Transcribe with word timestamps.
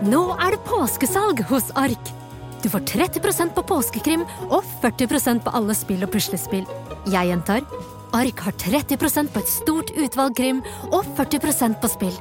Nå 0.00 0.20
er 0.40 0.54
det 0.54 0.62
påskesalg 0.64 1.42
hos 1.50 1.66
Ark! 1.76 2.10
Du 2.62 2.70
får 2.72 2.86
30% 2.88 3.52
på 3.52 3.64
påskekrim 3.68 4.22
og 4.48 4.64
40% 4.80 5.42
på 5.44 5.52
alle 5.52 5.76
spill 5.76 6.06
og 6.06 6.12
puslespill. 6.14 6.64
Jeg 7.12 7.28
gjentar 7.28 7.66
Ark 8.16 8.40
har 8.46 8.56
30% 8.56 9.28
på 9.28 9.42
et 9.42 9.52
stort 9.52 9.92
utvalg 9.92 10.38
krim 10.40 10.64
og 10.88 11.04
40% 11.20 11.76
på 11.82 11.92
spill. 11.92 12.16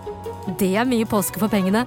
Det 0.60 0.74
er 0.76 0.92
mye 0.92 1.08
påske 1.08 1.40
for 1.40 1.52
pengene. 1.52 1.86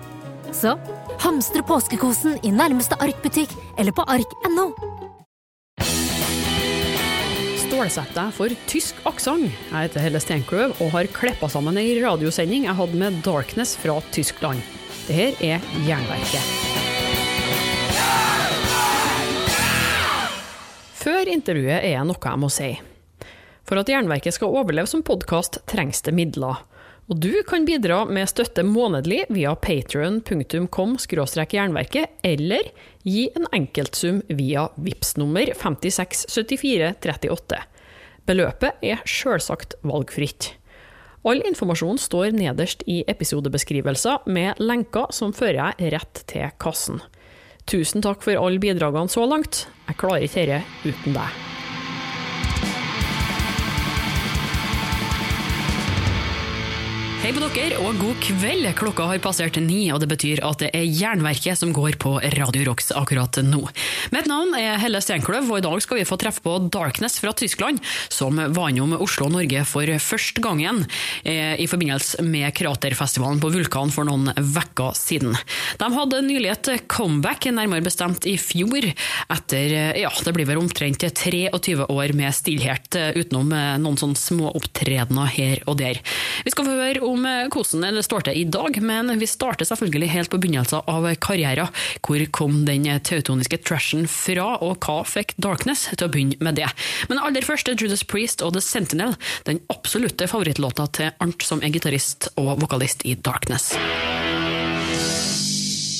Så 0.56 0.78
hamstre 1.20 1.60
påskekosen 1.68 2.40
i 2.40 2.56
nærmeste 2.56 2.96
Ark-butikk 2.96 3.52
eller 3.76 3.92
på 3.92 4.08
ark.no. 4.08 4.70
Stålsett 7.68 8.20
for 8.36 8.60
tysk 8.68 9.00
aksent. 9.08 9.50
Jeg 9.68 9.90
heter 9.90 10.08
Helle 10.08 10.24
Steinkløv 10.24 10.78
og 10.78 10.94
har 10.96 11.12
kleppa 11.12 11.52
sammen 11.52 11.80
ei 11.80 11.98
radiosending 12.00 12.70
jeg 12.70 12.80
hadde 12.80 13.00
med 13.04 13.20
Darkness 13.28 13.76
fra 13.76 14.00
Tyskland. 14.12 14.64
Det 15.02 15.14
her 15.16 15.32
er 15.42 15.64
Jernverket. 15.82 16.44
Før 21.02 21.26
intervjuet 21.26 21.80
er 21.80 21.96
det 21.96 22.04
noe 22.06 22.22
jeg 22.22 22.38
må 22.38 22.46
si. 22.52 22.68
For 23.66 23.80
at 23.80 23.88
Jernverket 23.90 24.36
skal 24.36 24.54
overleve 24.54 24.86
som 24.86 25.02
podkast, 25.02 25.58
trengs 25.66 26.04
det 26.06 26.14
midler. 26.14 26.62
Og 27.10 27.18
du 27.18 27.42
kan 27.48 27.66
bidra 27.66 28.04
med 28.06 28.30
støtte 28.30 28.62
månedlig 28.62 29.24
via 29.34 29.56
patrion.com 29.58 30.94
jernverket, 31.02 32.06
eller 32.22 32.70
gi 33.02 33.26
en 33.34 33.50
enkeltsum 33.50 34.22
via 34.30 34.70
VIPS 34.78 35.16
nummer 35.18 35.50
567438. 35.50 37.58
Beløpet 38.30 38.78
er 38.86 39.02
sjølsagt 39.02 39.74
valgfritt. 39.82 40.61
All 41.22 41.38
informasjon 41.46 42.00
står 42.02 42.32
nederst 42.34 42.82
i 42.90 43.02
episodebeskrivelser, 43.06 44.24
med 44.26 44.58
lenker 44.58 45.12
som 45.14 45.34
fører 45.36 45.76
deg 45.78 45.94
rett 45.94 46.24
til 46.26 46.50
kassen. 46.58 46.98
Tusen 47.70 48.02
takk 48.02 48.24
for 48.26 48.42
alle 48.42 48.58
bidragene 48.62 49.12
så 49.12 49.28
langt. 49.30 49.66
Jeg 49.86 50.00
klarer 50.02 50.26
ikke 50.26 50.46
dette 50.50 50.90
uten 50.90 51.18
deg. 51.20 51.51
Hei 57.22 57.30
på 57.30 57.38
dere, 57.38 57.76
og 57.78 58.00
god 58.02 58.16
kveld. 58.18 58.64
Klokka 58.74 59.04
har 59.06 59.20
passert 59.22 59.54
ni, 59.62 59.84
og 59.94 60.00
det 60.02 60.08
betyr 60.10 60.40
at 60.42 60.58
det 60.58 60.72
er 60.74 60.88
Jernverket 60.90 61.54
som 61.60 61.70
går 61.70 61.94
på 62.02 62.16
Radio 62.34 62.64
Rocks 62.66 62.88
akkurat 62.98 63.36
nå. 63.46 63.60
Mitt 64.10 64.26
navn 64.26 64.56
er 64.58 64.80
Helle 64.82 64.98
Steinkløv, 64.98 65.46
og 65.46 65.60
i 65.60 65.62
dag 65.62 65.76
skal 65.84 66.00
vi 66.00 66.06
få 66.08 66.18
treffe 66.18 66.42
på 66.42 66.56
Darkness 66.74 67.20
fra 67.22 67.30
Tyskland, 67.38 67.78
som 68.10 68.40
var 68.56 68.72
innom 68.72 68.96
Oslo 68.96 69.28
og 69.28 69.36
Norge 69.36 69.62
for 69.70 69.86
første 70.02 70.42
gangen 70.42 70.80
eh, 71.22 71.54
i 71.62 71.68
forbindelse 71.70 72.24
med 72.26 72.48
kraterfestivalen 72.58 73.38
på 73.38 73.52
Vulkan 73.54 73.94
for 73.94 74.10
noen 74.10 74.32
uker 74.34 74.90
siden. 74.98 75.38
De 75.78 75.92
hadde 75.94 76.24
nylig 76.26 76.50
et 76.56 76.72
comeback, 76.90 77.46
nærmere 77.54 77.86
bestemt 77.86 78.26
i 78.26 78.34
fjor, 78.34 78.88
etter 79.30 79.76
ja, 80.02 80.10
det 80.10 80.34
blir 80.34 80.50
vel 80.50 80.64
omtrent 80.64 81.06
23 81.06 81.86
år 81.86 82.18
med 82.18 82.34
stillhet, 82.34 82.98
eh, 82.98 83.14
utenom 83.14 83.54
eh, 83.54 83.78
noen 83.86 84.02
sånne 84.02 84.18
små 84.18 84.50
opptredener 84.58 85.30
her 85.38 85.62
og 85.70 85.78
der. 85.86 86.02
Vi 86.42 86.56
skal 86.56 86.66
få 86.66 86.78
høre 86.82 87.11
om 87.12 87.26
eh, 87.28 87.48
hvordan 87.52 87.98
det 87.98 88.04
står 88.06 88.26
til 88.26 88.40
i 88.40 88.44
dag, 88.48 88.78
men 88.82 89.12
vi 89.20 89.28
starter 89.30 89.68
selvfølgelig 89.68 90.10
helt 90.12 90.32
på 90.32 90.40
begynnelsen 90.42 90.84
av 90.90 91.08
karrieren. 91.22 91.72
Hvor 92.04 92.24
kom 92.34 92.62
den 92.68 92.88
teutoniske 93.04 93.60
trashen 93.66 94.08
fra, 94.10 94.56
og 94.64 94.82
hva 94.84 95.02
fikk 95.08 95.36
Darkness 95.42 95.88
til 95.92 96.08
å 96.08 96.12
begynne 96.12 96.40
med 96.42 96.58
det? 96.60 96.70
Men 97.12 97.22
aller 97.22 97.46
først 97.46 97.70
er 97.70 97.78
Judas 97.78 98.04
Priest 98.04 98.44
og 98.44 98.56
The 98.56 98.64
Sentinel, 98.64 99.16
den 99.48 99.62
absolutte 99.72 100.28
favorittlåta 100.30 100.88
til 100.98 101.12
Arnt 101.22 101.46
som 101.46 101.62
er 101.62 101.74
gitarist 101.74 102.32
og 102.40 102.56
vokalist 102.62 103.06
i 103.08 103.16
Darkness. 103.18 103.72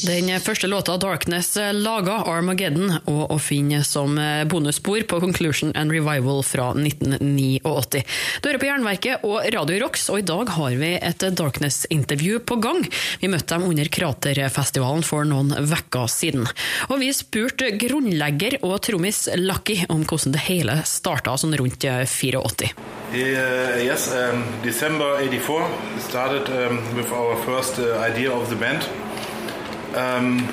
Den 0.03 0.41
første 0.43 0.67
låta 0.67 0.97
Darkness 0.99 1.55
laga, 1.79 2.17
Armageddon, 2.27 2.91
og 3.07 3.31
å 3.31 3.37
finne 3.39 3.85
som 3.87 4.17
bonusspor 4.51 5.05
på 5.07 5.21
Conclusion 5.23 5.71
and 5.79 5.95
Revival 5.95 6.43
fra 6.43 6.73
1989. 6.75 8.01
Du 8.43 8.49
hører 8.49 8.59
på 8.59 8.67
Jernverket 8.67 9.23
og 9.29 9.47
Radio 9.55 9.79
Rocks, 9.85 10.09
og 10.11 10.19
i 10.19 10.25
dag 10.27 10.51
har 10.57 10.75
vi 10.81 10.91
et 10.97 11.23
Darkness-intervju 11.39 12.41
på 12.51 12.59
gang. 12.65 12.83
Vi 13.23 13.31
møtte 13.31 13.55
dem 13.55 13.69
under 13.69 13.93
Kraterfestivalen 13.95 15.07
for 15.07 15.29
noen 15.29 15.55
uker 15.55 16.11
siden. 16.11 16.51
Og 16.91 16.99
vi 17.05 17.13
spurte 17.15 17.71
grunnlegger 17.79 18.59
og 18.67 18.81
trommis 18.83 19.29
Lucky 19.39 19.85
om 19.87 20.03
hvordan 20.03 20.35
det 20.35 20.47
hele 20.49 20.81
starta 20.89 21.37
sånn 21.39 21.55
rundt 21.63 21.87
84. 21.87 22.73
Uh, 23.13 23.79
yes, 23.85 24.11
um, 24.11 24.43
December 24.67 25.21
84 25.21 25.71
started 26.09 26.51
um, 26.51 26.83
with 26.97 27.13
our 27.13 27.37
first 27.47 27.79
uh, 27.79 28.03
idea 28.03 28.33
of 28.33 28.51
the 28.51 28.57
band. 28.57 28.83
Um, 29.95 30.49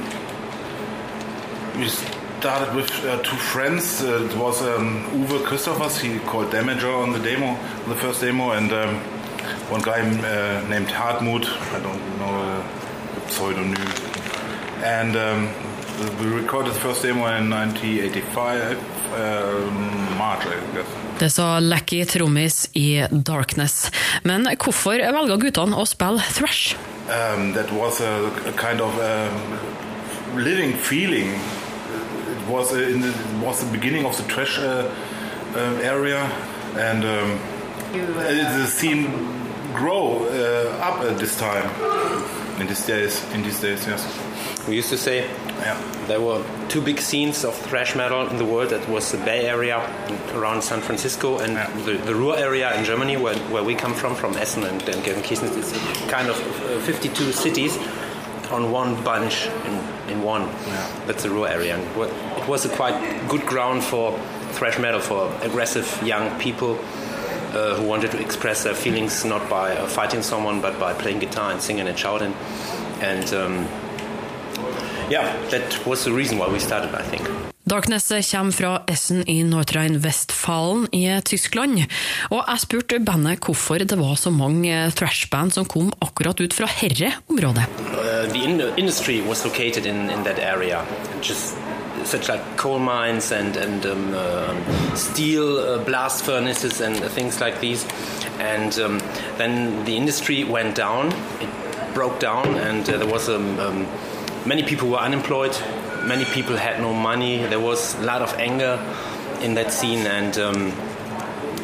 we 1.77 1.88
started 1.88 2.75
with 2.75 2.91
uh, 3.05 3.22
two 3.23 3.38
friends. 3.38 4.03
Uh, 4.03 4.27
it 4.29 4.35
was 4.35 4.61
um, 4.61 5.03
Uwe 5.13 5.39
Christophers, 5.45 6.00
he 6.00 6.19
called 6.19 6.51
Damager 6.51 6.94
on 7.03 7.13
the 7.13 7.19
demo, 7.19 7.47
on 7.47 7.89
the 7.89 7.95
first 7.95 8.19
demo, 8.22 8.51
and 8.51 8.72
um, 8.73 8.95
one 9.69 9.81
guy 9.81 10.01
uh, 10.01 10.67
named 10.67 10.88
Hartmut, 10.88 11.45
I 11.73 11.79
don't 11.79 12.19
know 12.19 12.63
the 13.16 13.31
pseudonym. 13.31 13.75
And 14.83 15.16
um, 15.16 15.50
we 16.19 16.27
recorded 16.27 16.73
the 16.73 16.79
first 16.79 17.01
demo 17.01 17.27
in 17.38 17.50
1985, 17.50 18.77
uh, 19.13 20.17
March, 20.17 20.45
I 20.45 20.75
guess. 20.75 20.88
Det 21.19 21.29
sa 21.29 21.59
Lucky 21.59 22.06
trommis 22.06 22.69
i 22.73 23.07
Darkness. 23.11 23.91
Men 24.23 24.47
hvorfor 24.56 25.03
velger 25.11 25.41
guttene 25.41 25.75
å 25.75 25.83
spille 25.88 26.23
thrash? 26.31 26.77
Um, 27.09 27.53
that 27.53 27.72
was 27.72 28.02
a, 28.02 28.31
a 28.46 28.53
kind 28.53 28.80
of 28.81 28.94
um, 29.00 30.38
living 30.38 30.74
feeling. 30.78 31.30
It 31.30 32.47
was, 32.47 32.72
in 32.72 33.02
the, 33.02 33.09
it 33.09 33.46
was 33.46 33.64
the 33.64 33.72
beginning 33.72 34.06
of 34.06 34.16
the 34.16 34.24
trash 34.31 34.59
uh, 34.59 34.94
uh, 35.56 35.59
area, 35.81 36.22
and 36.75 37.03
um, 37.03 37.40
uh, 37.94 38.58
the 38.59 38.68
scene 38.68 39.08
grow 39.74 40.25
uh, 40.25 40.78
up 40.84 41.02
at 41.02 41.18
this 41.18 41.36
time. 41.40 41.68
In 42.62 42.68
these 42.68 42.86
days, 42.86 43.24
in 43.34 43.42
these 43.42 43.59
days, 43.59 43.88
yes. 43.88 44.06
We 44.68 44.75
used 44.75 44.90
to 44.90 44.98
say 44.98 45.28
yeah. 45.59 46.06
there 46.08 46.22
were 46.22 46.44
two 46.68 46.81
big 46.81 47.00
scenes 47.00 47.44
of 47.44 47.56
thrash 47.56 47.96
metal 47.96 48.28
in 48.28 48.38
the 48.38 48.46
world. 48.46 48.70
That 48.70 48.88
was 48.90 49.12
the 49.12 49.18
Bay 49.18 49.47
Area 49.47 49.78
around 50.34 50.62
San 50.64 50.81
Francisco 50.81 51.40
and 51.40 51.53
yeah. 51.53 51.70
the, 51.86 51.94
the 51.94 52.16
Ruhr 52.16 52.38
area 52.38 52.74
in 52.78 52.86
Germany, 52.86 53.18
where, 53.18 53.38
where 53.50 53.64
we 53.64 53.75
come 53.75 53.94
from, 53.94 54.16
from 54.16 54.36
Essen 54.36 54.64
and, 54.64 54.81
and 54.88 55.03
Gelsenkirchen. 55.03 55.58
It's 55.58 56.12
kind 56.12 56.30
of 56.30 56.38
uh, 56.38 56.80
52 56.81 57.31
cities 57.31 57.78
on 58.52 58.72
one 58.72 59.02
bunch 59.03 59.48
in, 59.48 60.12
in 60.12 60.24
one. 60.24 60.42
Yeah. 60.42 61.03
That's 61.06 61.24
the 61.24 61.30
Ruhr 61.30 61.48
area. 61.48 61.78
And 61.78 61.84
it 62.42 62.48
was 62.48 62.66
a 62.66 62.69
quite 62.69 63.28
good 63.28 63.46
ground 63.46 63.84
for 63.84 64.18
thrash 64.52 64.80
metal 64.80 65.00
for 65.00 65.31
aggressive 65.42 66.02
young 66.03 66.38
people. 66.40 66.80
Uh, 67.50 67.74
who 67.74 67.88
wanted 67.88 68.12
to 68.12 68.22
express 68.22 68.64
their 68.64 68.75
feelings 68.75 69.25
not 69.25 69.50
by 69.50 69.75
uh, 69.75 69.88
fighting 69.88 70.22
someone 70.22 70.62
but 70.62 70.80
by 70.80 70.94
playing 70.94 71.18
guitar 71.18 71.52
and 71.52 71.59
singing 71.59 71.88
and 71.88 71.98
shouting. 71.98 72.31
And 73.02 73.34
um, 73.34 73.68
yeah, 75.09 75.34
that 75.50 75.86
was 75.86 76.03
the 76.03 76.12
reason 76.12 76.38
why 76.38 76.47
we 76.47 76.59
started, 76.59 76.94
I 76.96 77.03
think. 77.03 77.28
Darkness 77.70 78.09
kommer 78.31 78.52
fra 78.52 78.84
Essen 78.88 79.24
i 79.30 79.44
Nordrhein-Westfalen 79.44 80.88
i 80.92 81.22
Tyskland. 81.22 81.84
Og 82.31 82.40
jeg 82.42 82.64
spurte 82.64 83.00
bandet 83.00 83.46
hvorfor 83.46 83.78
det 83.78 83.98
var 84.00 84.16
så 84.18 84.31
mange 84.34 84.74
thrashband 84.98 85.53
som 85.53 85.68
kom 85.69 85.92
akkurat 86.02 86.42
ut 86.42 86.53
fra 86.53 86.66
herre 86.66 87.12
området. 87.30 87.68
Uh, 87.94 88.25
the 88.34 88.42
in 88.42 88.62
industry 88.78 89.22
was 89.22 89.46
located 89.46 89.86
in, 89.86 90.09
in 90.09 90.24
that 90.24 90.40
area. 90.40 90.81
Just 91.22 91.58
such 92.06 92.28
like 92.28 92.42
coal 92.58 92.80
mines 92.80 93.31
and, 93.31 93.56
and 93.56 93.86
um, 93.86 94.16
uh, 94.16 94.96
steel 94.96 95.59
uh, 95.59 95.78
blast 95.86 96.25
furnaces 96.25 96.81
and 96.81 96.96
things 97.14 97.40
like 97.40 97.59
these. 97.59 97.86
And 98.40 98.80
um, 98.80 99.00
then 99.38 99.86
the 99.86 99.96
industry 99.96 100.44
went 100.44 100.75
down, 100.75 101.14
it 101.40 101.50
broke 101.94 102.19
down, 102.19 102.48
and 102.58 102.90
uh, 102.90 102.98
there 102.98 103.08
was 103.08 103.30
a 103.30 103.36
um, 103.36 103.59
um 103.59 103.88
many 104.45 104.63
people 104.63 104.89
were 104.89 104.97
unemployed, 104.97 105.56
many 106.06 106.25
people 106.25 106.56
had 106.56 106.80
no 106.80 106.94
money. 106.94 107.38
There 107.45 107.59
was 107.59 107.95
a 107.95 108.03
lot 108.03 108.21
of 108.21 108.33
anger 108.36 108.80
in 109.41 109.53
that 109.56 109.71
scene, 109.71 110.06
and 110.07 110.38
um, 110.38 110.74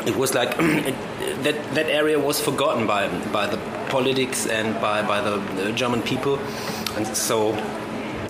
it 0.05 0.15
was 0.15 0.33
like 0.33 0.57
that 0.57 1.55
that 1.73 1.87
area 1.87 2.19
was 2.19 2.39
forgotten 2.39 2.87
by 2.87 3.07
by 3.31 3.47
the 3.47 3.57
politics 3.89 4.47
and 4.47 4.79
by 4.81 5.01
by 5.01 5.21
the, 5.21 5.37
the 5.63 5.71
German 5.73 6.01
people, 6.01 6.37
and 6.95 7.05
so 7.15 7.53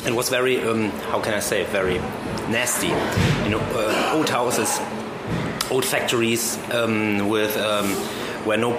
it 0.06 0.13
was 0.13 0.30
very 0.30 0.62
um, 0.62 0.89
how 1.12 1.19
can 1.19 1.33
I 1.33 1.39
say 1.39 1.63
very 1.65 1.98
nasty. 2.50 2.88
You 3.44 3.51
know, 3.51 3.62
uh, 3.74 4.13
old 4.15 4.30
houses, 4.30 4.80
old 5.71 5.86
factories 5.86 6.57
um, 6.71 7.30
with 7.30 7.57
um, 7.57 7.88
where 8.45 8.57
no 8.57 8.74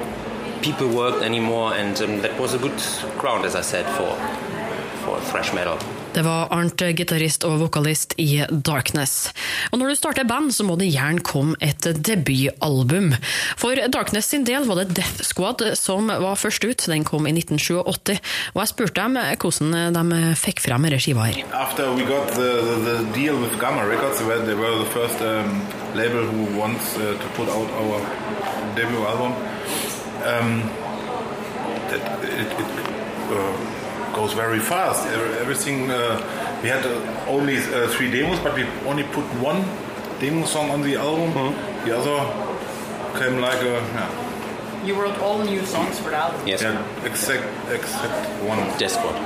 people 0.62 0.88
worked 0.88 1.22
anymore, 1.22 1.74
and 1.74 2.00
um, 2.00 2.20
that 2.22 2.38
was 2.40 2.54
a 2.54 2.58
good 2.58 2.80
ground, 3.18 3.44
as 3.44 3.54
I 3.54 3.60
said, 3.60 3.86
for 3.96 4.16
thrash 5.30 5.54
metal. 5.54 5.78
Det 6.16 6.22
var 6.24 6.48
Arnt, 6.54 6.80
gitarist 6.96 7.44
og 7.44 7.58
vokalist 7.60 8.14
i 8.16 8.40
Darkness. 8.48 9.32
Og 9.68 9.78
når 9.78 9.92
du 9.92 9.98
starter 9.98 10.24
band, 10.24 10.54
så 10.56 10.64
må 10.64 10.78
det 10.80 10.88
gjerne 10.88 11.20
komme 11.20 11.58
et 11.60 11.84
debutalbum. 11.84 13.10
For 13.60 13.76
Darkness 13.92 14.30
sin 14.32 14.46
del 14.48 14.64
var 14.64 14.80
det 14.80 14.96
Death 14.96 15.26
Squad 15.28 15.60
som 15.76 16.08
var 16.08 16.40
først 16.40 16.64
ut. 16.64 16.86
Den 16.88 17.04
kom 17.04 17.28
i 17.28 17.34
1987. 17.36 18.16
Og 18.54 18.62
jeg 18.62 18.72
spurte 18.72 18.96
dem 19.02 19.18
hvordan 19.20 19.92
de 19.98 20.22
fikk 20.40 20.64
frem 20.64 20.88
denne 20.88 21.02
skiva 21.04 21.28
her. 21.28 21.42
After 21.52 21.92
we 21.92 22.08
got 22.08 22.32
the, 22.32 22.50
the, 22.64 22.76
the 22.88 22.96
deal 23.12 23.36
with 23.36 23.60
Gamma 23.60 23.84
Records, 23.84 24.18
they 24.18 24.26
were, 24.26 24.40
they 24.40 24.54
were 24.56 24.72
the 24.78 24.90
first 24.96 25.20
um, 25.20 25.60
label 25.94 26.24
who 26.24 26.48
wants 26.58 26.96
uh, 26.96 27.12
to 27.12 27.28
put 27.36 27.48
out 27.52 27.68
our 27.76 28.00
debut 28.74 29.04
album. 29.04 29.36
Um, 30.24 30.62
that 31.90 32.24
it, 32.24 32.48
it 32.48 32.72
uh, 33.30 33.85
goes 34.16 34.32
very 34.32 34.58
fast. 34.58 35.06
Everything 35.44 35.90
uh, 35.90 36.16
we 36.62 36.68
had 36.68 36.84
uh, 36.84 37.28
only 37.28 37.58
uh, 37.58 37.86
three 37.88 38.10
demos, 38.10 38.40
but 38.40 38.54
we 38.54 38.64
only 38.90 39.04
put 39.04 39.24
one 39.50 39.60
demo 40.18 40.46
song 40.46 40.70
on 40.70 40.80
the 40.80 40.96
album. 40.96 41.30
Mm-hmm. 41.32 41.84
The 41.84 41.92
other 41.98 42.18
came 43.18 43.40
like 43.40 43.60
a 43.62 43.76
yeah. 43.94 44.24
You 44.86 44.94
wrote 45.00 45.18
all 45.18 45.38
new 45.44 45.64
songs 45.66 45.98
for 45.98 46.10
the 46.10 46.16
album. 46.16 46.40
Yes, 46.46 46.62
yeah, 46.62 47.04
except 47.04 47.44
except 47.70 48.42
one. 48.42 48.58
Death 48.78 48.92
Squad 48.92 49.16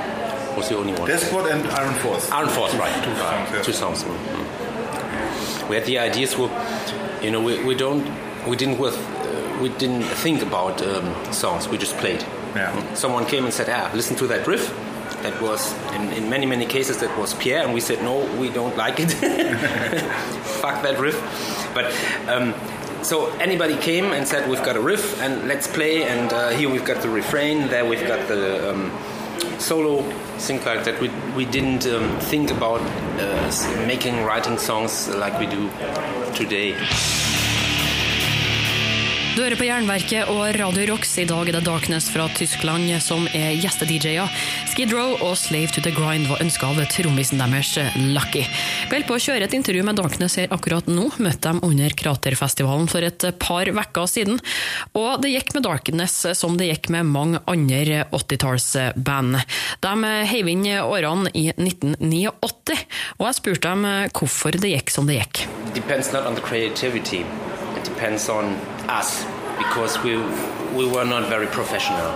was 0.57 0.67
the 0.69 0.77
only 0.77 0.93
one. 0.93 1.07
Death 1.07 1.23
Squad 1.27 1.45
and 1.53 1.65
Iron 1.81 1.95
Force. 2.03 2.29
Iron 2.31 2.49
Force, 2.49 2.73
right? 2.75 2.95
Two 3.03 3.15
songs. 3.15 3.49
Yeah. 3.51 3.61
Two 3.63 3.73
songs. 3.73 4.03
Mm-hmm. 4.03 5.69
We 5.69 5.75
had 5.77 5.85
the 5.85 5.99
ideas. 5.99 6.37
Were, 6.37 6.51
you 7.21 7.31
know, 7.31 7.41
we, 7.41 7.63
we 7.63 7.75
don't 7.75 8.03
we 8.45 8.55
didn't 8.57 8.77
with 8.77 8.97
uh, 8.97 9.61
we 9.61 9.69
didn't 9.69 10.03
think 10.23 10.41
about 10.41 10.81
um, 10.81 11.07
songs. 11.31 11.69
We 11.69 11.77
just 11.77 11.95
played. 11.97 12.25
Yeah. 12.55 12.93
Someone 12.93 13.25
came 13.25 13.45
and 13.45 13.53
said, 13.53 13.69
"Ah, 13.69 13.91
listen 13.93 14.15
to 14.17 14.27
that 14.27 14.47
riff." 14.47 14.69
That 15.23 15.39
was 15.41 15.73
in, 15.93 16.11
in 16.13 16.29
many 16.29 16.45
many 16.45 16.65
cases 16.65 16.97
that 16.99 17.15
was 17.17 17.33
Pierre, 17.35 17.63
and 17.63 17.73
we 17.73 17.79
said, 17.79 18.01
"No, 18.03 18.25
we 18.39 18.49
don't 18.49 18.75
like 18.75 18.99
it. 18.99 19.11
Fuck 20.61 20.81
that 20.83 20.99
riff." 20.99 21.17
But 21.73 21.85
um, 22.27 22.53
so 23.03 23.27
anybody 23.39 23.77
came 23.77 24.11
and 24.13 24.27
said, 24.27 24.49
"We've 24.49 24.63
got 24.63 24.75
a 24.75 24.81
riff, 24.81 25.21
and 25.21 25.47
let's 25.47 25.67
play." 25.67 26.03
And 26.03 26.33
uh, 26.33 26.49
here 26.49 26.69
we've 26.69 26.85
got 26.85 27.01
the 27.01 27.09
refrain. 27.09 27.67
There 27.67 27.85
we've 27.85 28.07
got 28.07 28.27
the 28.27 28.71
um, 28.71 28.91
solo. 29.59 30.01
Things 30.39 30.65
like 30.65 30.83
that. 30.85 30.99
We 30.99 31.09
we 31.35 31.45
didn't 31.45 31.85
um, 31.85 32.19
think 32.19 32.51
about 32.51 32.81
uh, 33.19 33.85
making 33.85 34.23
writing 34.25 34.57
songs 34.57 35.07
like 35.07 35.39
we 35.39 35.45
do 35.45 35.69
today. 36.35 36.75
Du 39.31 39.39
hører 39.39 39.55
på 39.55 39.63
Jernverket 39.63 40.27
og 40.27 40.41
Radio 40.59 40.89
Rocks. 40.89 41.13
I 41.21 41.23
dag 41.23 41.47
er 41.47 41.55
det 41.55 41.61
Darkness 41.63 42.09
fra 42.11 42.25
Tyskland 42.35 42.89
som 42.99 43.23
er 43.31 43.53
gjeste-DJ-er. 43.63 44.27
Skid 44.67 44.91
Row 44.91 45.13
og 45.23 45.37
Slave 45.39 45.71
to 45.71 45.79
the 45.85 45.93
Grind 45.95 46.27
var 46.27 46.41
ønska 46.43 46.67
av 46.67 46.81
trommisen 46.91 47.39
deres, 47.39 47.69
Lucky. 48.11 48.41
Vi 48.43 48.91
holder 48.91 49.07
på 49.07 49.15
å 49.15 49.21
kjøre 49.23 49.47
et 49.47 49.55
intervju 49.55 49.85
med 49.87 49.95
Darkness 50.01 50.35
her 50.35 50.51
akkurat 50.51 50.89
nå. 50.91 51.05
Møtte 51.23 51.47
dem 51.47 51.61
under 51.63 51.95
Kraterfestivalen 51.95 52.91
for 52.91 53.07
et 53.07 53.23
par 53.39 53.71
uker 53.71 54.11
siden. 54.11 54.41
Og 54.99 55.23
det 55.23 55.31
gikk 55.31 55.55
med 55.55 55.63
Darkness 55.69 56.17
som 56.35 56.59
det 56.59 56.67
gikk 56.73 56.91
med 56.91 57.07
mange 57.13 57.39
andre 57.47 58.03
80-tallsband. 58.11 59.39
De 59.87 60.13
heiv 60.33 60.51
inn 60.51 60.67
årene 60.81 61.31
i 61.31 61.47
1989, 61.55 62.83
og 63.15 63.25
jeg 63.29 63.39
spurte 63.39 63.71
dem 63.71 63.87
hvorfor 64.11 64.59
det 64.59 64.75
gikk 64.75 64.91
som 64.91 65.07
det 65.07 65.21
gikk. 65.21 65.45
Depends 65.71 66.11
not 66.11 66.27
on 66.27 66.35
the 66.35 66.43
creativity. 66.43 67.23
Depends 67.83 68.29
on 68.29 68.55
us 68.87 69.23
because 69.57 70.01
we 70.03 70.15
we 70.75 70.87
were 70.87 71.05
not 71.05 71.27
very 71.29 71.47
professional. 71.47 72.11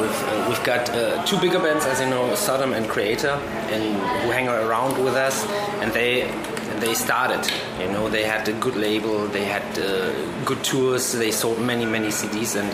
We've 0.00 0.22
uh, 0.24 0.46
we've 0.48 0.64
got 0.64 0.90
uh, 0.90 1.24
two 1.24 1.38
bigger 1.38 1.58
bands, 1.58 1.84
as 1.86 2.00
you 2.00 2.06
know, 2.08 2.34
Sodom 2.34 2.72
and 2.72 2.86
Kreator, 2.86 3.36
and 3.70 3.82
who 4.22 4.30
hang 4.30 4.48
around 4.48 5.02
with 5.04 5.14
us, 5.14 5.44
and 5.80 5.92
they 5.92 6.30
they 6.80 6.94
started. 6.94 7.50
You 7.80 7.88
know, 7.92 8.08
they 8.08 8.24
had 8.24 8.48
a 8.48 8.52
good 8.54 8.76
label, 8.76 9.26
they 9.28 9.44
had 9.44 9.62
uh, 9.78 10.12
good 10.44 10.62
tours, 10.64 11.12
they 11.12 11.30
sold 11.30 11.60
many 11.60 11.84
many 11.84 12.08
CDs, 12.08 12.56
and 12.56 12.70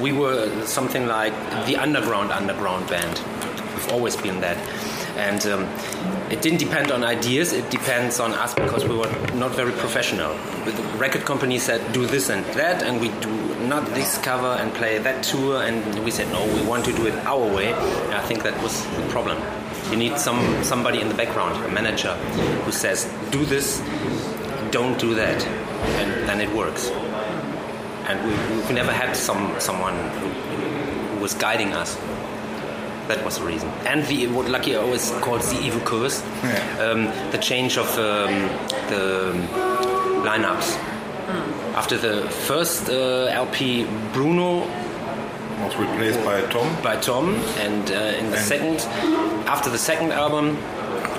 we 0.00 0.12
were 0.12 0.66
something 0.66 1.06
like 1.06 1.34
the 1.66 1.76
underground 1.76 2.32
underground 2.32 2.88
band. 2.88 3.20
We've 3.74 3.92
always 3.92 4.16
been 4.16 4.40
that 4.40 4.58
and 5.16 5.44
um, 5.46 5.68
it 6.30 6.42
didn't 6.42 6.58
depend 6.58 6.92
on 6.92 7.02
ideas. 7.02 7.52
It 7.52 7.70
depends 7.70 8.20
on 8.20 8.32
us 8.32 8.54
because 8.54 8.84
we 8.84 8.96
were 8.96 9.10
not 9.34 9.50
very 9.50 9.72
professional. 9.72 10.32
The 10.64 10.72
record 10.96 11.24
company 11.24 11.58
said 11.58 11.92
do 11.92 12.06
this 12.06 12.28
and 12.30 12.44
that 12.54 12.84
and 12.84 13.00
we 13.00 13.08
do 13.20 13.30
not 13.66 13.84
this 13.94 14.16
cover 14.18 14.54
and 14.60 14.72
play 14.72 14.98
that 14.98 15.24
tour 15.24 15.62
and 15.62 16.04
we 16.04 16.10
said 16.10 16.30
no 16.32 16.46
we 16.54 16.62
want 16.62 16.84
to 16.84 16.92
do 16.92 17.06
it 17.06 17.14
our 17.26 17.46
way. 17.56 17.72
And 17.72 18.14
i 18.14 18.22
think 18.26 18.44
that 18.44 18.60
was 18.62 18.86
the 18.96 19.06
problem. 19.08 19.42
You 19.90 19.96
need 19.96 20.18
some 20.18 20.40
somebody 20.62 21.00
in 21.00 21.08
the 21.08 21.14
background 21.14 21.64
a 21.64 21.68
manager 21.68 22.14
who 22.64 22.70
says 22.70 23.12
do 23.30 23.44
this 23.44 23.80
don't 24.70 24.98
do 25.00 25.14
that 25.16 25.44
and 25.98 26.28
then 26.28 26.40
it 26.40 26.50
works. 26.54 26.90
And 28.08 28.16
we, 28.24 28.56
we've 28.56 28.70
never 28.70 28.92
had 28.92 29.16
some 29.16 29.58
someone 29.58 29.96
who, 30.20 30.28
who 30.28 31.20
was 31.20 31.34
guiding 31.34 31.72
us 31.72 31.98
that 33.10 33.24
was 33.24 33.38
the 33.38 33.44
reason. 33.44 33.68
And 33.86 34.04
the 34.06 34.26
what 34.28 34.48
Lucky 34.48 34.74
always 34.76 35.10
calls 35.20 35.50
the 35.52 35.60
evil 35.66 35.80
curse, 35.80 36.22
Yeah. 36.42 36.86
um, 36.90 37.04
the 37.32 37.38
change 37.38 37.76
of 37.78 37.88
um, 37.98 38.48
the 38.88 39.32
lineups. 40.24 40.76
After 41.74 41.96
the 41.96 42.28
first 42.48 42.88
uh, 42.88 43.26
LP, 43.44 43.84
Bruno 44.12 44.66
Was 45.64 45.76
replaced 45.76 46.24
by 46.24 46.40
Tom. 46.50 46.82
by 46.82 46.96
Tom, 46.96 47.34
and 47.66 47.84
uh, 47.90 48.18
in 48.20 48.30
the 48.30 48.36
And- 48.38 48.46
second, 48.52 48.78
after 49.46 49.70
the 49.70 49.78
second 49.78 50.12
album, 50.12 50.56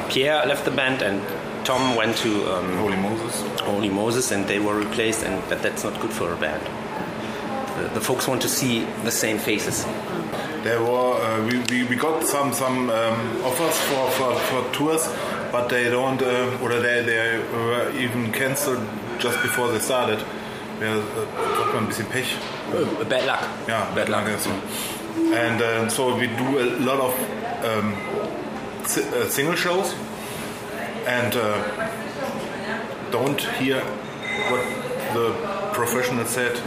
Pierre 0.10 0.46
left 0.46 0.66
the 0.66 0.72
band 0.72 1.02
and 1.02 1.22
Tom 1.66 1.96
went 1.96 2.18
to 2.18 2.30
um, 2.54 2.78
Holy 2.78 2.98
Moses. 2.98 3.36
Holy 3.62 3.90
Moses, 3.90 4.32
and 4.32 4.48
they 4.48 4.60
were 4.60 4.76
replaced, 4.76 5.24
and 5.24 5.42
that, 5.50 5.62
that's 5.62 5.84
not 5.84 6.00
good 6.02 6.12
for 6.12 6.34
a 6.34 6.36
band. 6.38 6.62
The, 7.78 7.94
the 8.00 8.02
folks 8.02 8.28
want 8.28 8.42
to 8.42 8.50
see 8.50 8.84
the 9.04 9.12
same 9.12 9.38
faces. 9.38 9.86
There 10.64 10.80
were 10.80 11.14
uh, 11.20 11.44
we, 11.46 11.58
we, 11.70 11.84
we 11.90 11.96
got 11.96 12.24
some 12.24 12.54
some 12.54 12.90
um, 12.90 13.44
offers 13.44 13.78
for, 13.80 14.10
for, 14.12 14.36
for 14.36 14.72
tours, 14.72 15.10
but 15.52 15.70
they 15.70 15.90
don't 15.90 16.22
uh, 16.22 16.58
or 16.62 16.70
they 16.70 17.02
they 17.04 17.40
were 17.54 17.92
even 17.98 18.32
cancelled 18.32 18.84
just 19.20 19.42
before 19.42 19.72
they 19.72 19.80
started. 19.80 20.20
Ja, 20.82 20.88
äh, 20.88 21.02
sagt 21.58 21.74
man 21.74 21.84
ein 21.84 21.88
bisschen 21.88 22.06
Pech. 22.08 22.38
Uh, 22.74 23.04
bad 23.06 23.26
luck. 23.26 23.40
Yeah, 23.68 23.86
bad 23.96 24.10
luck. 24.10 24.28
Yes. 24.28 24.48
And 25.34 25.62
uh, 25.62 25.90
so 25.90 26.16
we 26.16 26.28
do 26.28 26.60
a 26.60 26.66
lot 26.80 27.00
of 27.00 27.14
um, 27.64 27.94
uh, 28.84 29.30
single 29.30 29.56
shows 29.56 29.94
and 31.06 31.36
uh, 31.36 31.90
don't 33.12 33.42
hear 33.60 33.82
what 34.50 34.64
the 35.14 35.34
professional 35.74 36.26
said. 36.26 36.60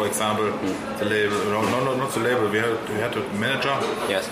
For 0.00 0.06
example, 0.06 0.46
the 0.98 1.04
label. 1.04 1.36
No, 1.50 1.60
no, 1.60 1.84
no, 1.84 1.94
not 1.94 2.10
the 2.14 2.20
label. 2.20 2.48
We 2.48 2.56
had 2.56 2.88
we 2.88 2.94
had 2.94 3.14
a 3.14 3.20
manager. 3.34 3.76
Yes. 4.08 4.30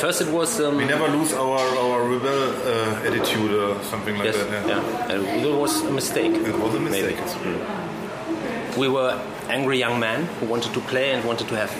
First, 0.00 0.20
it 0.20 0.28
was. 0.28 0.60
Um, 0.60 0.76
We 0.76 0.84
never 0.84 1.08
lose 1.08 1.32
our 1.32 1.58
our 1.84 2.00
rebel 2.08 2.40
uh, 2.62 3.08
attitude 3.08 3.50
or 3.52 3.82
something 3.82 4.14
like 4.16 4.26
yes, 4.26 4.36
that. 4.36 4.68
yeah. 4.68 5.12
Uh, 5.12 5.48
it 5.50 5.58
was 5.62 5.82
a 5.82 5.90
mistake. 5.90 6.34
It 6.50 6.56
was 6.56 6.72
a 6.72 6.78
mistake. 6.78 7.18
We 8.76 8.86
were 8.88 9.18
angry 9.48 9.78
young 9.78 9.98
men 9.98 10.26
who 10.38 10.46
wanted 10.46 10.72
to 10.74 10.80
play 10.92 11.10
and 11.14 11.24
wanted 11.24 11.48
to 11.48 11.56
have 11.56 11.72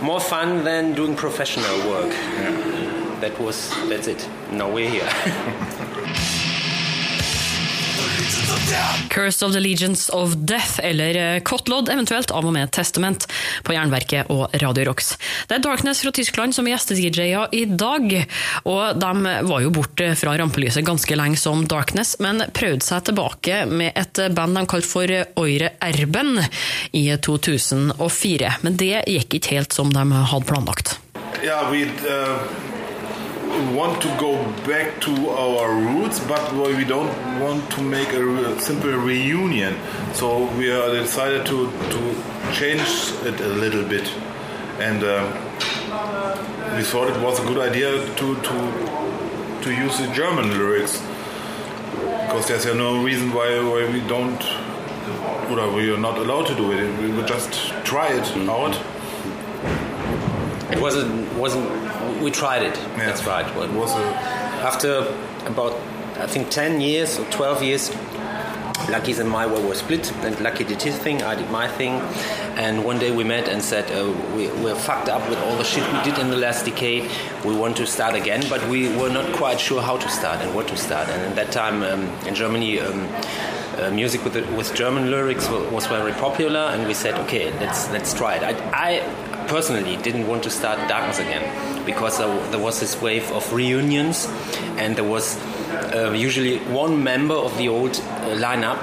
more 0.00 0.20
fun 0.20 0.62
than 0.62 0.94
doing 0.94 1.16
professional 1.16 1.76
work. 1.90 2.12
That 3.20 3.34
was. 3.40 3.74
That's 3.88 4.06
it. 4.06 4.28
Now 4.52 4.70
we're 4.70 4.90
here. 4.90 5.08
Cursed 9.08 9.42
of 9.42 9.52
the 9.52 9.60
Legions 9.60 10.08
of 10.08 10.34
Death, 10.36 10.80
eller 10.82 11.16
eh, 11.16 11.40
Kotlod, 11.40 11.88
eventuelt 11.88 12.30
av 12.30 12.46
og 12.46 12.52
med 12.52 12.70
Testament, 12.74 13.26
på 13.64 13.72
Jernverket 13.72 14.28
og 14.32 14.54
Radio 14.62 14.84
Rocks. 14.90 15.14
Det 15.48 15.58
er 15.58 15.64
Darkness 15.64 16.02
fra 16.04 16.12
Tyskland 16.14 16.56
som 16.56 16.68
er 16.68 16.74
gjeste-DJ-er 16.74 17.54
i 17.56 17.64
dag, 17.70 18.12
og 18.68 19.00
de 19.00 19.34
var 19.48 19.64
jo 19.64 19.72
borte 19.74 20.12
fra 20.20 20.36
rampelyset 20.40 20.86
ganske 20.86 21.18
lenge 21.18 21.40
som 21.40 21.64
Darkness, 21.70 22.16
men 22.24 22.44
prøvde 22.56 22.84
seg 22.84 23.08
tilbake 23.08 23.64
med 23.70 23.96
et 23.96 24.22
band 24.36 24.58
de 24.58 24.64
kalte 24.68 24.92
for 24.92 25.16
Oire 25.40 25.74
Erben 25.84 26.38
i 26.92 27.06
2004. 27.16 28.54
Men 28.64 28.80
det 28.80 29.04
gikk 29.08 29.38
ikke 29.40 29.58
helt 29.58 29.76
som 29.76 29.92
de 29.94 30.04
hadde 30.04 30.48
planlagt. 30.48 30.98
Yeah, 31.44 31.70
want 33.74 34.00
to 34.02 34.08
go 34.18 34.36
back 34.66 35.00
to 35.02 35.30
our 35.30 35.74
roots, 35.74 36.20
but 36.20 36.52
we 36.52 36.84
don't 36.84 37.40
want 37.40 37.70
to 37.72 37.82
make 37.82 38.08
a 38.12 38.60
simple 38.60 38.90
reunion. 38.90 39.76
So 40.14 40.46
we 40.56 40.72
uh, 40.72 40.90
decided 40.90 41.46
to, 41.46 41.70
to 41.70 42.00
change 42.52 43.12
it 43.24 43.40
a 43.40 43.48
little 43.48 43.84
bit, 43.84 44.10
and 44.78 45.04
uh, 45.04 46.76
we 46.76 46.82
thought 46.82 47.08
it 47.08 47.20
was 47.22 47.38
a 47.40 47.44
good 47.44 47.58
idea 47.58 47.90
to 48.16 48.34
to 48.36 49.60
to 49.62 49.72
use 49.72 49.98
the 49.98 50.08
German 50.14 50.50
lyrics 50.50 51.02
because 52.26 52.46
there's 52.48 52.66
no 52.76 53.02
reason 53.02 53.32
why, 53.32 53.58
why 53.60 53.90
we 53.90 54.00
don't. 54.06 54.42
Or 55.50 55.72
we 55.72 55.90
are 55.90 55.98
not 55.98 56.18
allowed 56.18 56.46
to 56.48 56.54
do 56.54 56.72
it. 56.72 57.00
We 57.00 57.10
will 57.10 57.24
just 57.24 57.52
try 57.84 58.12
it 58.12 58.26
out. 58.48 58.76
It 60.70 60.80
wasn't 60.80 61.32
wasn't. 61.34 61.87
We 62.20 62.30
tried 62.30 62.62
it. 62.62 62.76
Yeah. 62.76 63.06
That's 63.06 63.24
right. 63.24 63.46
It 63.46 63.72
was 63.72 63.92
a, 63.92 64.04
After 64.62 65.14
about 65.46 65.74
I 66.16 66.26
think 66.26 66.50
ten 66.50 66.80
years 66.80 67.18
or 67.18 67.24
twelve 67.30 67.62
years, 67.62 67.90
Lucky's 68.88 69.18
and 69.18 69.30
my 69.30 69.46
way 69.46 69.62
were 69.64 69.74
split, 69.74 70.10
and 70.24 70.40
Lucky 70.40 70.64
did 70.64 70.82
his 70.82 70.96
thing, 70.96 71.22
I 71.22 71.34
did 71.34 71.50
my 71.50 71.68
thing, 71.68 72.00
and 72.56 72.84
one 72.84 72.98
day 72.98 73.10
we 73.10 73.22
met 73.22 73.48
and 73.48 73.62
said 73.62 73.90
uh, 73.92 74.10
we, 74.34 74.48
we're 74.62 74.74
fucked 74.74 75.08
up 75.08 75.28
with 75.28 75.38
all 75.40 75.56
the 75.56 75.64
shit 75.64 75.84
we 75.92 76.02
did 76.02 76.18
in 76.18 76.30
the 76.30 76.36
last 76.36 76.64
decade. 76.64 77.10
We 77.44 77.54
want 77.54 77.76
to 77.76 77.86
start 77.86 78.14
again, 78.14 78.42
but 78.48 78.66
we 78.68 78.88
were 78.96 79.10
not 79.10 79.32
quite 79.36 79.60
sure 79.60 79.82
how 79.82 79.96
to 79.98 80.08
start 80.08 80.40
and 80.40 80.54
what 80.54 80.68
to 80.68 80.76
start. 80.76 81.08
And 81.08 81.20
at 81.22 81.36
that 81.36 81.52
time 81.52 81.82
um, 81.82 82.02
in 82.26 82.34
Germany. 82.34 82.80
Um, 82.80 83.08
uh, 83.78 83.92
music 83.92 84.24
with, 84.24 84.34
with 84.56 84.74
German 84.74 85.08
lyrics 85.08 85.48
was 85.48 85.86
very 85.86 86.10
popular, 86.14 86.58
and 86.58 86.84
we 86.88 86.92
said, 86.92 87.14
okay, 87.14 87.52
let's 87.60 87.88
let's 87.92 88.12
try 88.12 88.34
it. 88.34 88.42
I, 88.42 88.52
I 88.72 89.46
personally 89.46 89.96
didn't 89.98 90.26
want 90.26 90.42
to 90.42 90.50
start 90.50 90.88
Darkness 90.88 91.20
again 91.20 91.77
because 91.92 92.18
there, 92.18 92.60
was 92.60 92.78
this 92.80 92.94
wave 93.00 93.26
of 93.32 93.44
reunions, 93.52 94.28
and 94.76 94.94
there 94.96 95.08
was 95.16 95.36
uh, 95.94 96.12
usually 96.28 96.58
one 96.84 97.02
member 97.02 97.34
of 97.46 97.52
the 97.58 97.68
old 97.68 97.96
uh, 97.96 98.36
lineup, 98.46 98.80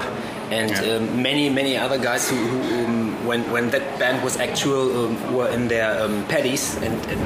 and 0.50 0.70
Yeah. 0.70 0.96
um, 0.96 1.22
many 1.22 1.44
many 1.60 1.74
other 1.84 1.98
guys 2.08 2.22
who, 2.30 2.36
who 2.36 2.84
um, 2.84 3.26
when 3.28 3.40
when 3.54 3.70
that 3.70 3.82
band 3.98 4.22
was 4.26 4.34
actual 4.48 4.82
um, 4.98 5.12
were 5.36 5.50
in 5.56 5.68
their 5.68 5.90
um, 6.04 6.24
paddies 6.32 6.64
and, 6.84 6.94
and 7.12 7.20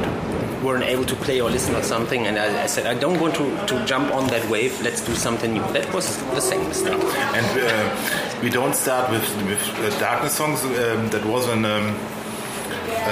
weren't 0.65 0.85
able 0.95 1.05
to 1.05 1.17
play 1.27 1.41
or 1.41 1.51
listen 1.51 1.75
or 1.75 1.83
something. 1.83 2.27
And 2.29 2.37
I, 2.39 2.65
I 2.65 2.69
said, 2.69 2.85
I 2.87 2.95
don't 3.01 3.19
want 3.21 3.35
to, 3.41 3.47
to 3.71 3.75
jump 3.87 4.13
on 4.15 4.27
that 4.29 4.45
wave. 4.51 4.73
Let's 4.83 5.01
do 5.07 5.15
something 5.15 5.53
new. 5.55 5.65
That 5.73 5.89
was 5.95 6.07
the 6.35 6.41
same 6.41 6.63
mistake. 6.69 7.01
and 7.39 7.49
uh, 7.61 8.43
we 8.43 8.49
don't 8.51 8.75
start 8.77 9.11
with 9.11 9.27
with 9.51 9.63
uh, 9.79 10.01
darkness 10.01 10.35
songs. 10.37 10.61
Um, 10.65 11.09
that 11.11 11.25
was 11.25 11.45
an 11.49 11.65
um, 11.65 11.87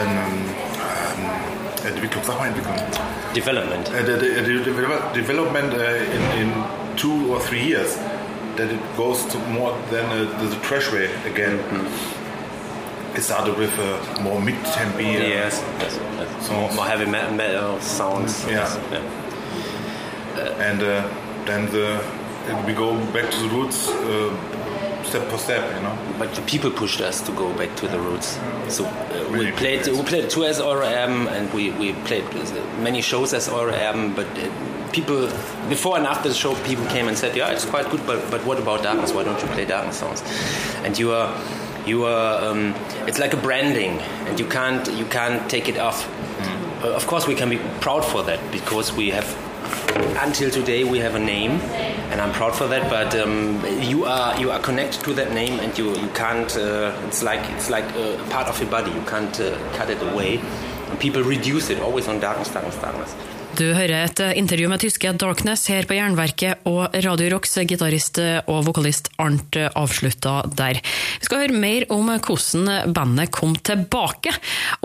an 0.02 0.10
Entwicklung. 1.84 2.24
Sag 2.24 2.38
mal 2.38 2.48
Entwicklung. 2.48 2.76
Development. 3.34 3.88
Uh, 3.88 4.02
the, 4.02 4.16
the, 4.16 4.42
the 4.42 5.10
development 5.14 5.72
in, 5.74 6.22
in 6.40 6.64
two 6.96 7.32
or 7.32 7.40
three 7.40 7.62
years 7.62 7.96
that 8.56 8.70
it 8.70 8.80
goes 8.96 9.24
to 9.26 9.38
more 9.50 9.72
than 9.90 10.04
uh, 10.06 10.24
the, 10.42 10.90
way 10.92 11.08
again. 11.30 11.58
It 13.14 13.22
started 13.22 13.56
with 13.56 13.72
uh, 13.78 14.22
more 14.22 14.40
mid 14.40 14.62
tempo. 14.64 14.98
Yes, 14.98 15.62
yes, 15.80 15.98
yes. 16.18 16.46
So- 16.46 16.74
more, 16.74 16.86
heavy 16.86 17.06
metal, 17.06 17.34
metal 17.34 17.80
sounds. 17.80 18.44
Yeah. 18.44 18.52
Yes, 18.52 18.78
yeah. 18.92 20.68
and 20.68 20.82
uh, 20.82 21.08
then 21.46 21.66
the 21.72 22.00
we 22.66 22.72
go 22.72 22.96
back 23.12 23.30
to 23.30 23.38
the 23.42 23.48
roots 23.48 23.88
uh, 23.88 24.30
step 25.08 25.28
for 25.28 25.38
step. 25.38 25.62
You 25.74 25.82
know. 25.82 25.98
But 26.18 26.34
the 26.34 26.42
people 26.42 26.70
pushed 26.70 27.00
us 27.00 27.20
to 27.22 27.32
go 27.32 27.52
back 27.54 27.74
to 27.76 27.88
the 27.88 27.98
roots. 27.98 28.38
So 28.68 28.84
uh, 28.84 29.28
we 29.30 29.38
Really 29.38 29.52
played 29.52 29.86
we 29.86 30.02
played 30.02 30.30
two 30.30 30.44
as 30.44 30.60
ORM 30.60 31.28
and 31.28 31.52
we, 31.52 31.70
we 31.72 31.92
played 32.08 32.24
many 32.80 33.00
shows 33.02 33.32
as 33.34 33.48
ORM. 33.48 34.14
But 34.14 34.26
uh, 34.38 34.50
people 34.92 35.28
before 35.68 35.96
and 35.96 36.06
after 36.06 36.28
the 36.28 36.34
show, 36.34 36.54
people 36.64 36.86
came 36.86 37.08
and 37.08 37.16
said, 37.16 37.36
"Yeah, 37.36 37.50
it's 37.50 37.64
quite 37.64 37.88
good, 37.90 38.06
but 38.06 38.30
but 38.30 38.44
what 38.44 38.58
about 38.58 38.82
Darkness? 38.82 39.12
Why 39.12 39.24
don't 39.24 39.40
you 39.40 39.48
play 39.48 39.64
Darkness 39.64 39.98
songs?" 39.98 40.22
And 40.84 40.98
you 40.98 41.12
are 41.12 41.34
you 41.86 42.04
are 42.04 42.44
um, 42.44 42.74
it's 43.06 43.18
like 43.18 43.32
a 43.32 43.38
branding, 43.38 43.98
and 44.28 44.38
you 44.38 44.46
can't 44.46 44.86
you 44.92 45.06
can't 45.06 45.48
take 45.50 45.68
it 45.68 45.78
off. 45.78 46.08
Uh, 46.84 46.94
of 46.94 47.06
course, 47.06 47.26
we 47.26 47.34
can 47.34 47.48
be 47.50 47.58
proud 47.80 48.04
for 48.04 48.22
that 48.22 48.40
because 48.52 48.92
we 48.92 49.10
have 49.10 49.26
until 50.18 50.50
today 50.50 50.84
we 50.84 50.98
have 50.98 51.14
a 51.14 51.18
name 51.18 51.52
and 52.10 52.20
i'm 52.20 52.32
proud 52.32 52.54
for 52.54 52.66
that 52.66 52.88
but 52.90 53.14
um, 53.16 53.64
you 53.80 54.04
are 54.04 54.38
you 54.40 54.50
are 54.50 54.60
connected 54.60 55.02
to 55.02 55.12
that 55.12 55.32
name 55.32 55.58
and 55.60 55.76
you 55.76 55.94
you 55.96 56.08
can't 56.08 56.56
uh, 56.56 56.92
it's 57.06 57.22
like 57.22 57.40
it's 57.50 57.70
like 57.70 57.84
a 57.96 58.16
part 58.30 58.48
of 58.48 58.58
your 58.60 58.70
body. 58.70 58.90
You 58.90 59.02
can't 59.02 59.40
uh, 59.40 59.56
cut 59.74 59.90
it 59.90 60.00
away. 60.02 60.40
And 60.88 60.98
people 60.98 61.22
reduce 61.22 61.70
it 61.70 61.80
always 61.80 62.08
on 62.08 62.20
darkness 62.20 62.48
darkness 62.48 62.76
darkness 62.76 63.14
Du 63.58 63.64
hører 63.74 64.04
et 64.04 64.20
eh, 64.22 64.36
intervju 64.38 64.68
med 64.70 64.78
tyske 64.84 65.10
Darkness 65.18 65.66
her 65.72 65.86
på 65.88 65.96
Jernverket, 65.96 66.60
og 66.70 66.94
Radio 67.02 67.32
Rocks 67.32 67.56
gitarist 67.66 68.20
og 68.20 68.60
vokalist 68.68 69.10
Arnt 69.18 69.58
eh, 69.58 69.66
avslutta 69.74 70.44
der. 70.46 70.78
Vi 71.18 71.26
skal 71.26 71.42
høre 71.42 71.58
mer 71.58 71.88
om 71.94 72.06
hvordan 72.12 72.94
bandet 72.94 73.32
kom 73.34 73.56
tilbake, 73.58 74.30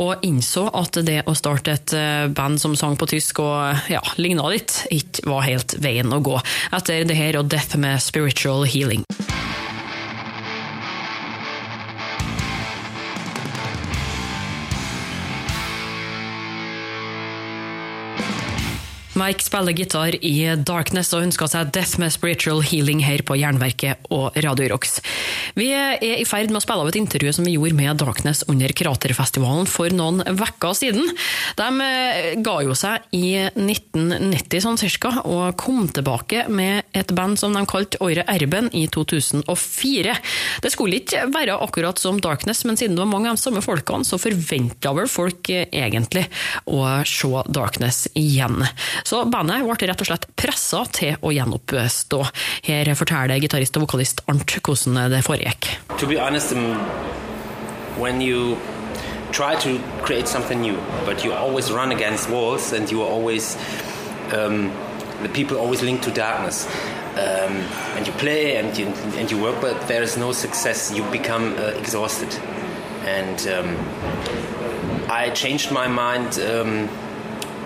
og 0.01 0.25
innså 0.25 0.65
at 0.73 0.97
det 1.05 1.19
å 1.29 1.37
starte 1.37 1.77
et 1.77 1.93
eh, 1.97 2.25
band 2.33 2.57
som 2.63 2.73
sang 2.79 2.97
på 2.97 3.11
tysk 3.13 3.43
og 3.45 3.93
ja, 3.93 4.01
ligna 4.17 4.49
litt, 4.49 4.81
ikke 4.89 5.29
var 5.29 5.45
helt 5.45 5.77
veien 5.83 6.09
å 6.09 6.23
gå. 6.25 6.39
Etter 6.73 7.05
det 7.05 7.19
her 7.19 7.37
og 7.37 7.53
Death 7.53 7.77
med 7.77 8.01
Spiritual 8.01 8.65
Healing. 8.65 9.05
Mike 19.13 19.43
spiller 19.45 19.71
gitar 19.77 20.15
i 20.25 20.55
Darkness 20.57 21.11
og 21.13 21.27
ønsker 21.27 21.49
seg 21.51 21.69
Death 21.75 21.99
med 22.01 22.09
Spiritual 22.15 22.63
Healing 22.65 23.03
her 23.05 23.21
på 23.21 23.35
Jernverket 23.37 24.07
og 24.09 24.33
Radio 24.41 24.71
Rocks. 24.71 24.95
Vi 25.53 25.67
er 25.69 26.01
i 26.01 26.25
ferd 26.25 26.49
med 26.49 26.57
å 26.57 26.63
spille 26.63 26.81
av 26.81 26.89
et 26.89 26.97
intervju 26.97 27.33
som 27.37 27.45
vi 27.45 27.53
gjorde 27.53 27.77
med 27.77 27.99
Darkness 28.01 28.41
under 28.49 28.73
Kraterfestivalen 28.73 29.69
for 29.69 29.93
noen 29.93 30.23
vekker 30.39 30.73
siden. 30.79 31.11
De 31.59 31.67
eh, 31.85 32.29
ga 32.41 32.55
jo 32.65 32.73
seg 32.77 33.05
i 33.13 33.35
1990 33.51 34.63
sånn 34.65 34.81
cirka, 34.81 35.13
og 35.29 35.53
kom 35.61 35.85
tilbake 35.93 36.47
med 36.49 36.89
et 36.97 37.13
band 37.13 37.37
som 37.37 37.53
de 37.53 37.61
kalte 37.69 38.01
Eure 38.01 38.25
Erben 38.33 38.71
i 38.73 38.87
2004. 38.89 40.17
Det 40.65 40.73
skulle 40.73 41.03
ikke 41.03 41.27
være 41.35 41.59
akkurat 41.61 42.01
som 42.01 42.17
Darkness, 42.17 42.63
men 42.65 42.81
siden 42.81 42.97
det 42.97 43.05
var 43.05 43.13
mange 43.13 43.29
av 43.29 43.37
de 43.37 43.45
samme 43.45 43.61
folkene, 43.61 44.09
så 44.09 44.17
forventa 44.17 44.95
vel 44.97 45.11
folk 45.11 45.53
eh, 45.53 45.69
egentlig 45.69 46.25
å 46.65 46.81
se 47.05 47.45
Darkness 47.53 48.07
igjen. 48.17 48.63
Så 49.03 49.23
bandet 49.29 49.63
ble 49.63 49.87
rett 49.89 50.01
og 50.01 50.07
slett 50.07 50.27
pressa 50.39 50.83
til 50.95 51.17
å 51.21 51.31
gjenoppstå. 51.35 52.21
Her 52.67 52.93
forteller 52.95 53.39
gitarist 53.43 53.77
og 53.77 53.85
vokalist 53.87 54.23
Arnt 54.31 54.57
hvordan 54.63 55.11
det 55.11 55.23
foregikk. 55.25 55.69
to 55.97 56.07
be 56.07 56.17
honest 56.17 56.51
um, 56.53 56.75
when 57.99 58.21
you 58.21 58.57
try 59.31 59.55
to 59.55 59.79
create 60.03 60.27
something 60.27 60.61
new 60.61 60.77
but 61.05 61.23
you 61.23 61.31
always 61.31 61.71
run 61.71 61.91
against 61.91 62.29
walls 62.29 62.73
and 62.73 62.91
you 62.91 63.01
are 63.01 63.09
always 63.09 63.57
um, 64.33 64.71
the 65.21 65.29
people 65.29 65.57
always 65.57 65.81
link 65.81 66.01
to 66.01 66.11
darkness 66.11 66.67
um, 67.15 67.53
and 67.95 68.07
you 68.07 68.13
play 68.13 68.57
and 68.57 68.77
you, 68.77 68.87
and 69.17 69.31
you 69.31 69.37
work 69.41 69.59
but 69.61 69.79
there 69.87 70.03
is 70.03 70.17
no 70.17 70.31
success 70.31 70.91
you 70.95 71.03
become 71.11 71.53
uh, 71.57 71.79
exhausted 71.79 72.29
and 73.05 73.47
um, 73.47 73.77
I 75.09 75.29
changed 75.29 75.71
my 75.71 75.87
mind 75.87 76.39
um, 76.39 76.89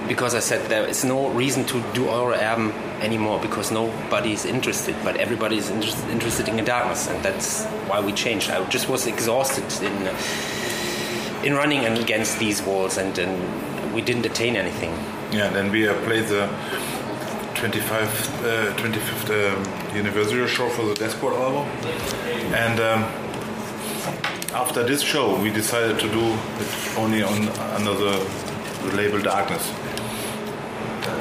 because 0.07 0.33
I 0.35 0.39
said 0.39 0.69
there 0.69 0.87
is 0.87 1.03
no 1.03 1.29
reason 1.29 1.65
to 1.65 1.83
do 1.93 2.09
our 2.09 2.33
album 2.33 2.71
anymore 3.01 3.39
because 3.39 3.71
nobody 3.71 4.31
is 4.31 4.45
interested, 4.45 4.95
but 5.03 5.17
everybody 5.17 5.57
is 5.57 5.69
interest, 5.69 5.97
interested 6.07 6.47
in 6.47 6.55
the 6.55 6.63
darkness, 6.63 7.07
and 7.07 7.23
that's 7.23 7.65
why 7.89 7.99
we 7.99 8.13
changed. 8.13 8.49
I 8.49 8.63
just 8.69 8.89
was 8.89 9.07
exhausted 9.07 9.65
in 9.83 10.07
uh, 10.07 10.15
in 11.43 11.53
running 11.53 11.85
and 11.85 11.97
against 11.97 12.39
these 12.39 12.61
walls, 12.61 12.97
and, 12.97 13.17
and 13.19 13.93
we 13.93 14.01
didn't 14.01 14.25
attain 14.25 14.55
anything. 14.55 14.91
Yeah. 15.31 15.49
Then 15.49 15.71
we 15.71 15.85
played 16.05 16.27
the 16.27 16.49
25th, 17.55 18.27
uh, 18.43 18.75
25th 18.77 19.29
um, 19.29 19.63
anniversary 19.95 20.47
show 20.47 20.69
for 20.69 20.85
the 20.85 20.95
Death 20.95 21.11
Squad 21.11 21.33
album, 21.33 21.65
and. 22.53 22.79
Um, 22.79 23.27
after 24.53 24.81
this 24.81 25.01
show, 25.01 25.39
we 25.39 25.51
decided 25.51 25.99
to 25.99 26.09
do 26.09 26.23
it 26.23 26.97
only 26.97 27.21
on 27.21 27.49
under 27.75 27.93
the 27.93 28.25
label 28.95 29.21
Darkness. 29.21 29.71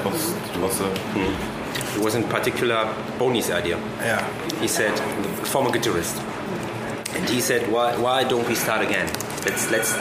It 0.06 0.12
was, 0.12 0.32
it 0.32 0.56
was 0.60 0.80
a, 0.80 1.96
It 1.96 2.02
was 2.04 2.14
in 2.14 2.24
particular 2.24 2.94
Boney's 3.18 3.50
idea. 3.50 3.78
yeah, 4.00 4.22
He 4.60 4.68
said, 4.68 4.92
the 5.22 5.46
former 5.46 5.70
guitarist, 5.70 6.16
and 7.16 7.28
he 7.28 7.40
said, 7.40 7.70
why, 7.72 7.96
why 7.96 8.24
don't 8.24 8.46
we 8.48 8.54
start 8.54 8.82
again? 8.82 9.06
Let's 9.44 9.70
let's 9.70 9.94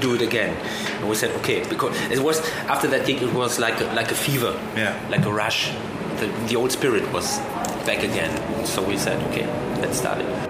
do 0.00 0.14
it 0.14 0.22
again. 0.22 0.54
And 1.00 1.08
we 1.08 1.14
said, 1.14 1.30
okay, 1.40 1.64
because 1.68 1.96
it 2.10 2.20
was 2.20 2.40
after 2.68 2.86
that 2.88 3.06
gig, 3.06 3.22
it 3.22 3.32
was 3.32 3.58
like 3.58 3.80
a, 3.80 3.84
like 3.94 4.10
a 4.12 4.14
fever, 4.14 4.52
Yeah. 4.76 4.94
like 5.10 5.24
a 5.26 5.32
rush. 5.32 5.72
The, 6.20 6.26
the 6.48 6.56
old 6.56 6.70
spirit 6.72 7.10
was 7.12 7.38
back 7.84 8.02
again. 8.04 8.30
So 8.66 8.82
we 8.82 8.96
said, 8.96 9.20
okay, 9.30 9.46
let's 9.80 9.98
start 9.98 10.20
it. 10.20 10.45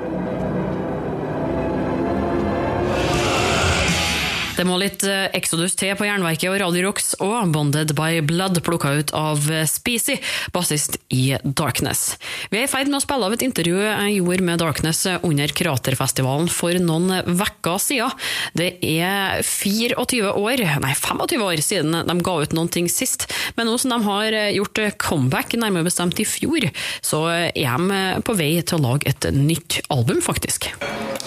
Det 4.57 4.65
må 4.65 4.79
litt 4.81 5.03
eh, 5.05 5.27
Exodus 5.37 5.75
til 5.77 5.93
på 5.99 6.07
Jernverket 6.07 6.49
og 6.49 6.57
Radio 6.63 6.87
Rocks, 6.87 7.11
og 7.21 7.51
Bonded 7.53 7.91
by 7.97 8.23
Blood 8.25 8.57
plukka 8.65 8.95
ut 8.97 9.11
av 9.17 9.45
eh, 9.53 9.67
Speezy, 9.69 10.17
bassist 10.55 10.97
i 11.13 11.35
Darkness. 11.45 12.15
Vi 12.49 12.63
er 12.63 12.65
i 12.65 12.71
ferd 12.71 12.89
med 12.89 12.97
å 12.97 13.05
spille 13.05 13.29
av 13.29 13.35
et 13.37 13.45
intervju 13.45 13.83
jeg 13.85 14.15
gjorde 14.17 14.47
med 14.47 14.63
Darkness 14.63 15.03
under 15.21 15.53
Kraterfestivalen 15.61 16.49
for 16.49 16.73
noen 16.81 17.19
vekker 17.37 17.83
siden. 17.83 18.15
Det 18.57 18.71
er 18.81 19.45
24 19.45 20.33
år, 20.33 20.63
nei 20.81 20.95
25 20.97 21.45
år 21.45 21.61
siden 21.65 21.99
de 22.09 22.17
ga 22.25 22.37
ut 22.41 22.57
noen 22.57 22.73
ting 22.73 22.89
sist, 22.89 23.29
men 23.59 23.69
nå 23.69 23.77
som 23.83 23.93
de 23.93 24.01
har 24.09 24.39
eh, 24.39 24.55
gjort 24.57 24.81
comeback, 25.05 25.59
nærmere 25.61 25.91
bestemt 25.91 26.23
i 26.23 26.29
fjor, 26.29 26.71
så 27.05 27.27
er 27.53 27.53
de 27.53 28.01
på 28.25 28.39
vei 28.41 28.55
til 28.65 28.81
å 28.81 28.85
lage 28.89 29.13
et 29.13 29.29
nytt 29.37 29.83
album, 29.93 30.25
faktisk. 30.25 30.71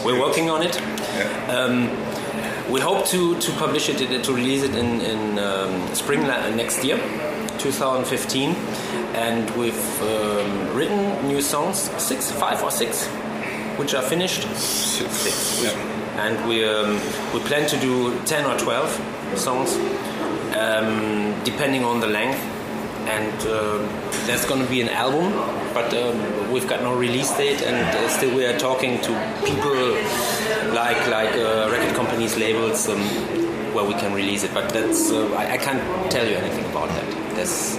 We're 0.01 0.17
working 0.17 0.49
on 0.49 0.65
it. 0.65 0.81
Um, 1.45 1.85
we 2.69 2.79
hope 2.79 3.05
to, 3.07 3.39
to 3.39 3.51
publish 3.53 3.89
it, 3.89 4.23
to 4.23 4.33
release 4.33 4.63
it 4.63 4.75
in, 4.75 5.01
in 5.01 5.39
um, 5.39 5.93
spring 5.95 6.21
next 6.23 6.83
year, 6.83 6.97
2015. 7.57 8.51
And 9.15 9.49
we've 9.57 10.01
um, 10.03 10.75
written 10.75 11.27
new 11.27 11.41
songs, 11.41 11.77
six, 12.01 12.31
five 12.31 12.61
or 12.61 12.69
six, 12.69 13.07
which 13.77 13.95
are 13.95 14.03
finished. 14.03 14.43
Six. 14.55 15.11
six. 15.11 15.63
Yeah. 15.63 15.71
And 16.19 16.47
we, 16.47 16.63
um, 16.63 16.93
we 17.33 17.39
plan 17.39 17.67
to 17.69 17.79
do 17.79 18.17
10 18.25 18.45
or 18.45 18.57
12 18.59 19.37
songs, 19.37 19.75
um, 20.55 21.43
depending 21.43 21.83
on 21.83 21.99
the 21.99 22.07
length. 22.07 22.39
And 23.07 23.33
uh, 23.47 23.79
there's 24.27 24.45
going 24.45 24.63
to 24.63 24.69
be 24.69 24.81
an 24.81 24.89
album, 24.89 25.31
but 25.73 25.91
um, 25.95 26.51
we've 26.51 26.67
got 26.67 26.83
no 26.83 26.95
release 26.95 27.35
date, 27.35 27.63
and 27.63 27.77
uh, 27.77 28.09
still 28.09 28.35
we 28.35 28.45
are 28.45 28.59
talking 28.59 29.01
to 29.01 29.41
people 29.43 29.95
like 30.73 31.07
like 31.07 31.33
uh, 31.35 31.69
record 31.71 31.95
companies, 31.95 32.37
labels, 32.37 32.87
um, 32.89 33.01
where 33.73 33.85
we 33.85 33.93
can 33.93 34.13
release 34.13 34.43
it. 34.43 34.53
But 34.53 34.69
that's 34.69 35.11
uh, 35.11 35.27
I, 35.33 35.53
I, 35.53 35.57
can't 35.57 35.81
tell 36.11 36.27
you 36.27 36.35
anything 36.35 36.65
about 36.65 36.89
that. 36.89 37.35
There's 37.35 37.77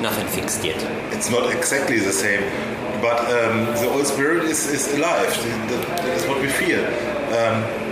nothing 0.00 0.26
fixed 0.28 0.64
yet. 0.64 0.82
It's 1.12 1.30
not 1.30 1.50
exactly 1.52 1.98
the 1.98 2.12
same, 2.12 2.42
but 3.00 3.20
um, 3.20 3.66
the 3.80 3.88
old 3.90 4.06
spirit 4.06 4.44
is, 4.44 4.66
is 4.66 4.94
alive. 4.94 5.32
That, 5.70 6.04
is 6.16 6.26
what 6.26 6.40
we 6.40 6.48
feel. 6.48 6.84
Um, 7.38 7.88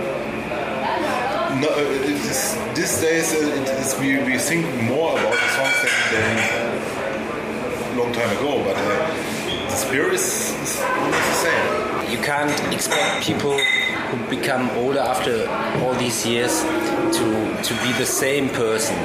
no, 1.61 1.69
is, 1.77 2.55
these 2.75 3.01
days 3.01 3.33
uh, 3.33 3.97
we, 3.99 4.19
we 4.19 4.37
think 4.37 4.65
more 4.83 5.11
about 5.11 5.33
the 5.33 5.49
songs 5.57 5.77
than, 5.81 6.35
than 6.35 7.97
long 7.97 8.13
time 8.13 8.29
ago, 8.37 8.63
but 8.63 8.77
uh, 8.77 9.36
the 9.47 9.75
spirit 9.75 10.13
is, 10.13 10.53
the 10.59 11.33
same. 11.33 12.11
You 12.11 12.17
can't 12.23 12.73
expect 12.73 13.25
people 13.25 13.57
who 13.57 14.29
become 14.29 14.69
older 14.77 14.99
after 14.99 15.47
all 15.81 15.93
these 15.95 16.25
years 16.25 16.61
to 17.17 17.25
to 17.63 17.73
be 17.83 17.91
the 17.97 18.05
same 18.05 18.49
person. 18.49 18.97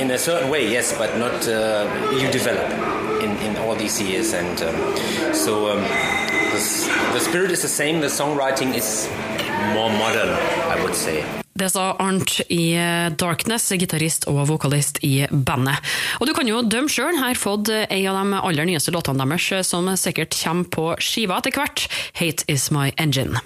In 0.00 0.10
a 0.10 0.18
certain 0.18 0.48
way 0.50 0.70
yes 0.70 0.96
but 0.96 1.18
not 1.18 1.46
uh, 1.46 1.86
you 2.18 2.30
develop 2.30 2.68
in, 3.22 3.30
in 3.46 3.56
all 3.58 3.74
these 3.74 4.00
years. 4.00 4.32
And 4.32 4.56
um, 4.62 5.34
so 5.34 5.70
um, 5.70 5.82
the, 5.82 6.60
the 7.12 7.20
spirit 7.20 7.50
is 7.50 7.62
the 7.62 7.68
same. 7.68 8.00
The 8.00 8.08
songwriting 8.08 8.74
is 8.74 9.08
more 9.74 9.90
modern 9.90 10.28
i 10.28 10.80
would 10.84 10.94
say 10.94 11.43
Det 11.54 11.68
sa 11.70 11.92
Arnt 12.02 12.40
i 12.50 12.74
Darkness, 13.14 13.68
gitarist 13.78 14.26
og 14.30 14.40
vokalist 14.50 14.98
i 15.06 15.22
bandet. 15.30 15.78
Og 16.18 16.26
du 16.26 16.34
kan 16.34 16.50
jo 16.50 16.64
dømme 16.66 16.90
sjøl, 16.90 17.14
her 17.20 17.38
fått 17.38 17.70
ei 17.70 18.02
av 18.10 18.18
de 18.18 18.40
aller 18.40 18.66
nyeste 18.66 18.94
låtene 18.94 19.22
deres, 19.22 19.68
som 19.70 19.86
sikkert 19.94 20.34
kommer 20.40 20.66
på 20.74 20.88
skiva 20.98 21.38
etter 21.38 21.54
hvert, 21.54 21.86
Hate 22.18 22.42
Is 22.50 22.72
My 22.74 22.90
Engine. 22.98 23.38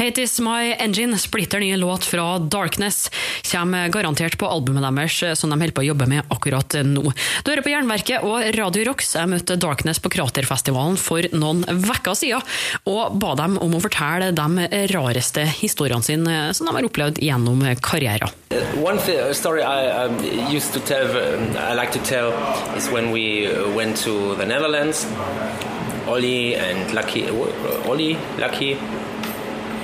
Hate 0.00 0.22
Is 0.22 0.40
My 0.40 0.72
Engine, 0.78 1.18
splitter 1.18 1.60
nye 1.60 1.76
låt 1.76 2.04
fra 2.04 2.38
Darkness, 2.38 3.10
kommer 3.52 3.88
garantert 3.88 4.38
på 4.38 4.48
albumet 4.48 4.86
deres 4.96 5.38
som 5.38 5.50
de 5.52 5.58
holder 5.60 5.74
på 5.76 5.82
å 5.82 5.88
jobbe 5.90 6.06
med 6.08 6.30
akkurat 6.32 6.76
nå. 6.88 7.02
Du 7.44 7.50
hører 7.50 7.60
på 7.60 7.68
Jernverket 7.74 8.24
og 8.24 8.46
Radio 8.56 8.86
Rocks. 8.88 9.10
Jeg 9.18 9.28
møtte 9.28 9.58
Darkness 9.60 10.00
på 10.00 10.08
Kraterfestivalen 10.14 10.96
for 10.96 11.28
noen 11.36 11.66
uker 11.68 12.16
siden, 12.16 12.40
og 12.88 13.18
ba 13.20 13.34
dem 13.42 13.58
om 13.60 13.76
å 13.76 13.82
fortelle 13.84 14.30
de 14.32 14.70
rareste 14.94 15.44
historiene 15.58 16.08
sine 16.08 16.38
som 16.56 16.70
de 16.70 16.74
har 16.78 16.88
opplevd 16.88 17.20
gjennom 17.20 17.60
karrieren. 17.84 18.32
One 18.80 19.04
story 19.36 19.60
I 19.60 20.06
um, 20.06 20.16
used 20.48 20.72
to 20.72 20.80
tell, 20.80 21.12
I 21.60 21.74
like 21.74 21.92
to 21.92 22.00
tell, 22.08 22.32
is 22.72 22.88
when 22.88 23.12
we 23.12 23.52
went 23.76 24.00
the 24.08 24.46
Netherlands. 24.46 25.04
Ollie 26.08 26.56
and 26.56 26.90
Lucky, 26.94 27.28
Ollie, 27.84 28.16
Lucky, 28.38 28.78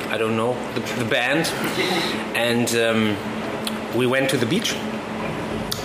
I 0.09 0.19
don't 0.19 0.37
know 0.37 0.55
the, 0.75 0.81
the 1.03 1.05
band, 1.05 1.47
and 2.37 2.69
um, 2.77 3.17
we 3.97 4.07
went 4.07 4.31
to 4.31 4.37
the 4.37 4.47
beach. 4.47 4.75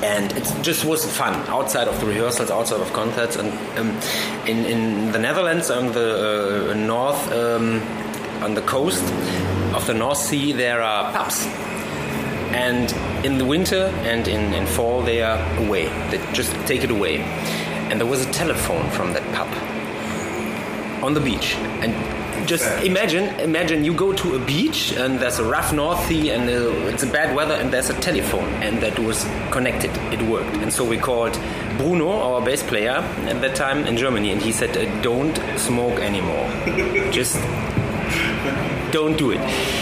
And 0.04 0.32
it 0.32 0.52
just 0.64 0.84
was 0.84 1.06
fun 1.06 1.36
outside 1.48 1.88
of 1.88 2.00
the 2.00 2.08
rehearsals, 2.08 2.50
outside 2.50 2.82
of 2.82 2.92
concerts, 2.92 3.36
and 3.36 3.52
um, 3.78 3.90
in 4.48 4.66
in 4.66 5.12
the 5.12 5.20
Netherlands 5.20 5.70
on 5.70 5.92
the 5.92 6.72
uh, 6.72 6.74
north, 6.74 7.32
um, 7.32 7.82
on 8.42 8.56
the 8.56 8.64
coast 8.64 9.04
of 9.76 9.86
the 9.86 9.94
North 9.94 10.18
Sea, 10.18 10.54
there 10.54 10.82
are 10.82 11.12
pubs. 11.14 11.46
And 12.52 12.92
in 13.26 13.38
the 13.38 13.46
winter 13.46 13.94
and 14.04 14.28
in, 14.28 14.54
in 14.54 14.66
fall 14.66 15.02
they 15.02 15.22
are 15.22 15.40
away. 15.64 15.86
They 16.10 16.18
just 16.34 16.52
take 16.66 16.84
it 16.84 16.92
away. 16.92 17.20
And 17.90 18.00
there 18.00 18.08
was 18.08 18.26
a 18.26 18.32
telephone 18.32 18.90
from 18.92 19.14
that 19.14 19.24
pub 19.34 19.48
on 21.04 21.14
the 21.14 21.22
beach. 21.22 21.56
And 21.82 21.94
just 22.46 22.66
imagine 22.84 23.40
imagine 23.40 23.84
you 23.84 23.94
go 23.94 24.14
to 24.14 24.36
a 24.36 24.40
beach 24.40 24.94
and 24.94 25.20
there's 25.20 25.40
a 25.40 25.44
rough 25.44 25.74
north 25.74 26.06
sea 26.08 26.32
and 26.32 26.50
uh, 26.50 26.92
it's 26.92 27.04
a 27.04 27.08
bad 27.08 27.36
weather 27.36 27.54
and 27.56 27.72
there's 27.72 27.90
a 27.90 28.00
telephone 28.02 28.50
and 28.64 28.82
that 28.82 28.98
was 29.00 29.24
connected. 29.52 29.92
It 30.12 30.22
worked. 30.22 30.56
And 30.58 30.72
so 30.72 30.84
we 30.86 30.98
called 30.98 31.40
bruno 31.78 32.10
our 32.10 32.42
bass 32.42 32.64
player 32.64 32.98
at 33.32 33.42
that 33.42 33.56
time 33.56 33.86
in 33.86 33.98
germany. 33.98 34.32
And 34.32 34.42
he 34.42 34.52
said 34.52 34.76
uh, 34.78 35.02
don't 35.02 35.36
smoke 35.58 36.00
anymore. 36.00 36.50
Just 37.12 37.36
don't 38.92 39.18
do 39.18 39.32
it 39.32 39.81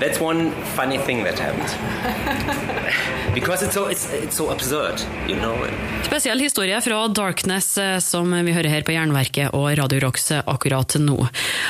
that's 0.00 0.20
one 0.20 0.50
funny 0.76 0.98
thing 0.98 1.24
that 1.24 1.38
happened. 1.38 1.70
Because 3.34 3.62
it's 3.62 3.74
so, 3.74 3.86
it's, 3.86 4.12
it's 4.12 4.36
so 4.36 4.50
absurd, 4.50 5.00
you 5.28 5.36
know. 5.36 5.54
Spesiell 6.02 6.40
historie 6.40 6.80
fra 6.80 7.08
Darkness, 7.08 7.78
eh, 7.78 7.98
som 7.98 8.32
vi 8.44 8.52
hører 8.52 8.68
her 8.68 8.82
på 8.82 8.94
Jernverket 8.96 9.54
og 9.54 9.68
Radio 9.78 10.00
Rocks 10.02 10.30
eh, 10.34 10.42
akkurat 10.50 10.96
nå. 10.98 11.14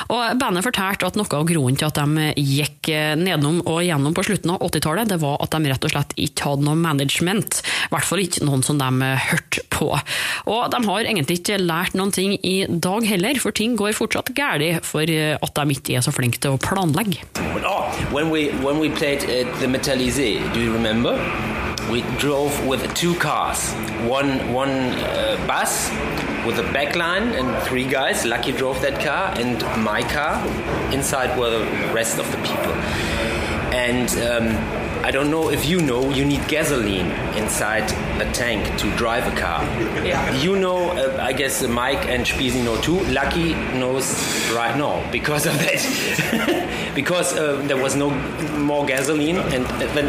Og 0.09 0.39
Bandet 0.41 0.65
fortalte 0.65 1.11
at 1.11 1.19
noe 1.21 1.29
av 1.37 1.45
grunnen 1.45 1.77
til 1.77 1.91
at 1.91 2.01
de 2.01 2.31
gikk 2.41 2.89
eh, 2.89 3.13
nedom 3.21 3.61
og 3.67 3.83
gjennom 3.85 4.17
på 4.17 4.25
slutten 4.31 4.55
av 4.55 4.65
80-tallet, 4.71 5.11
det 5.13 5.21
var 5.21 5.37
at 5.45 5.53
de 5.53 5.73
rett 5.73 5.85
og 5.85 5.93
slett 5.93 6.17
ikke 6.17 6.49
hadde 6.49 6.65
noe 6.65 6.81
management. 6.81 7.61
I 7.61 7.93
hvert 7.93 8.09
fall 8.09 8.25
ikke 8.25 8.49
noen 8.49 8.65
som 8.65 8.81
de 8.81 9.13
hørte 9.27 9.67
på. 9.69 9.91
Og 10.49 10.63
de 10.73 10.83
har 10.87 11.05
egentlig 11.05 11.43
ikke 11.43 11.61
lært 11.61 11.99
noen 11.99 12.15
ting 12.17 12.39
i 12.41 12.65
dag 12.71 13.05
heller, 13.05 13.43
for 13.43 13.53
ting 13.53 13.77
går 13.77 13.93
fortsatt 13.99 14.33
galt 14.33 14.89
for 14.89 15.05
at 15.05 15.61
de 15.61 15.77
ikke 15.77 15.99
er 15.99 16.03
så 16.05 16.13
flinke 16.15 16.41
til 16.41 16.57
å 16.57 16.61
planlegge. 16.61 17.21
Oh, 17.61 17.93
when 18.21 18.31
we 18.31 18.51
when 18.63 18.79
we 18.79 18.91
played 18.91 19.23
at 19.25 19.47
the 19.61 19.67
Metallizé, 19.67 20.53
do 20.53 20.61
you 20.61 20.73
remember? 20.75 21.15
We 21.91 22.03
drove 22.19 22.67
with 22.67 22.83
two 22.95 23.15
cars, 23.15 23.73
one 24.07 24.53
one 24.53 24.69
uh, 24.69 25.43
bus 25.47 25.89
with 26.45 26.59
a 26.59 26.67
backline 26.75 27.33
and 27.39 27.49
three 27.67 27.87
guys. 27.87 28.27
Lucky 28.27 28.53
drove 28.53 28.83
that 28.83 29.01
car, 29.01 29.33
and 29.41 29.59
my 29.83 30.03
car. 30.03 30.37
Inside 30.93 31.39
were 31.39 31.51
the 31.51 31.65
rest 31.95 32.19
of 32.19 32.31
the 32.31 32.39
people, 32.39 32.75
and. 33.73 34.11
Um, 34.29 34.80
I 35.03 35.11
don't 35.11 35.31
know 35.31 35.51
if 35.51 35.67
you 35.67 35.81
know, 35.81 36.11
you 36.11 36.25
need 36.25 36.47
gasoline 36.47 37.11
inside 37.37 37.91
a 38.21 38.31
tank 38.33 38.79
to 38.81 38.91
drive 38.97 39.27
a 39.27 39.35
car. 39.37 39.63
Yeah. 40.05 40.35
You 40.37 40.57
know, 40.57 40.91
uh, 40.91 41.19
I 41.21 41.33
guess 41.33 41.67
Mike 41.67 42.07
and 42.07 42.27
Spisi 42.27 42.63
know 42.63 42.81
too. 42.83 43.01
Lucky 43.07 43.55
knows 43.79 44.07
right 44.53 44.77
now 44.77 45.03
because 45.11 45.47
of 45.47 45.55
that. 45.59 46.93
because 46.95 47.33
uh, 47.33 47.63
there 47.67 47.77
was 47.83 47.97
no 47.97 48.11
more 48.59 48.85
gasoline, 48.85 49.37
and 49.37 49.65
then 49.95 50.07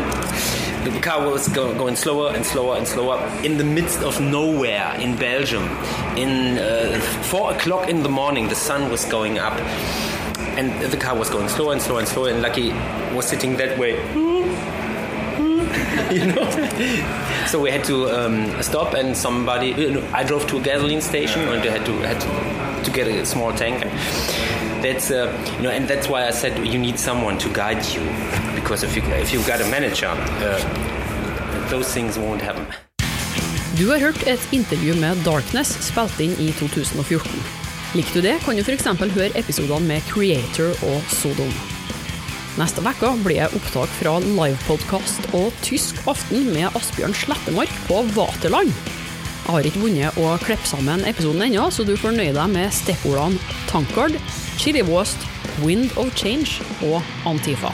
the 0.84 1.00
car 1.00 1.26
was 1.26 1.48
go 1.48 1.74
going 1.76 1.96
slower 1.96 2.34
and 2.36 2.46
slower 2.46 2.76
and 2.78 2.88
slower 2.88 3.18
in 3.44 3.58
the 3.58 3.64
midst 3.64 4.02
of 4.04 4.20
nowhere 4.20 4.94
in 5.00 5.16
Belgium. 5.16 5.64
In 6.18 6.58
uh, 6.58 7.00
four 7.24 7.54
o'clock 7.54 7.90
in 7.90 8.04
the 8.04 8.10
morning, 8.10 8.50
the 8.50 8.56
sun 8.56 8.92
was 8.92 9.06
going 9.06 9.40
up, 9.40 9.54
and 10.62 10.92
the 10.92 10.98
car 10.98 11.16
was 11.18 11.30
going 11.30 11.50
slower 11.50 11.74
and 11.74 11.82
slower 11.82 12.00
and 12.00 12.08
slower. 12.08 12.30
And 12.30 12.42
Lucky 12.42 12.72
was 13.16 13.26
sitting 13.26 13.58
that 13.58 13.78
way 13.78 13.94
you 16.12 16.26
know. 16.26 16.46
so 17.48 17.60
we 17.60 17.72
had 17.72 17.84
to 17.86 18.10
um, 18.10 18.62
stop, 18.62 18.94
and 18.94 19.16
somebody. 19.16 19.68
You 19.68 19.92
know, 19.92 20.10
I 20.14 20.24
drove 20.24 20.46
to 20.48 20.58
a 20.58 20.62
gasoline 20.62 21.02
station, 21.02 21.42
and 21.42 21.62
I 21.62 21.70
had 21.78 21.86
to 21.86 21.94
had 22.00 22.20
to, 22.22 22.84
to 22.86 22.92
get 22.92 23.08
a 23.08 23.26
small 23.26 23.54
tank. 23.54 23.86
And 23.86 24.84
that's 24.84 25.12
uh, 25.12 25.32
you 25.58 25.64
know, 25.64 25.70
and 25.70 25.88
that's 25.88 26.08
why 26.10 26.28
I 26.28 26.32
said 26.32 26.66
you 26.66 26.80
need 26.80 27.00
someone 27.00 27.38
to 27.40 27.50
guide 27.54 27.86
you, 27.86 28.04
because 28.56 28.84
if 28.84 28.96
you 28.96 29.04
if 29.16 29.32
you've 29.34 29.48
got 29.48 29.62
a 29.62 29.68
manager, 29.70 30.12
uh, 30.12 31.70
those 31.70 31.94
things 31.94 32.18
won't 32.18 32.42
happen. 32.42 32.66
Du 33.78 33.90
har 33.90 34.00
hørt 34.00 34.28
et 34.28 34.48
intervju 34.52 34.96
med 35.00 35.18
Darkness 35.26 35.72
spilt 35.88 36.20
inn 36.20 36.36
i 36.40 36.52
2014. 36.52 37.61
Liker 37.92 38.22
du 38.22 38.24
det, 38.24 38.38
kan 38.46 38.56
du 38.56 38.64
f.eks. 38.64 38.86
høre 38.88 39.34
episodene 39.36 39.84
med 39.84 40.06
Creator 40.08 40.70
og 40.88 41.10
Sodom. 41.12 41.50
Neste 42.56 42.80
uke 42.80 43.10
blir 43.26 43.42
det 43.42 43.58
opptak 43.58 43.92
fra 43.98 44.14
livepodkast 44.24 45.26
og 45.36 45.52
Tysk 45.66 46.00
aften 46.08 46.54
med 46.54 46.70
Asbjørn 46.72 47.12
Slettemark 47.20 47.74
på 47.90 47.98
Vaterland. 48.16 48.72
Jeg 48.72 49.50
har 49.50 49.68
ikke 49.68 49.82
vunnet 49.84 50.20
å 50.24 50.30
klippe 50.40 50.70
sammen 50.70 51.04
episoden 51.10 51.44
ennå, 51.44 51.66
så 51.68 51.84
du 51.84 51.98
får 52.00 52.16
nøye 52.16 52.32
deg 52.38 52.54
med 52.54 52.72
stikkordene 52.78 53.58
Tankard, 53.68 54.16
chiliwast, 54.62 55.28
Wind 55.60 55.92
of 56.00 56.14
Change 56.16 56.64
og 56.88 57.04
Antifa. 57.28 57.74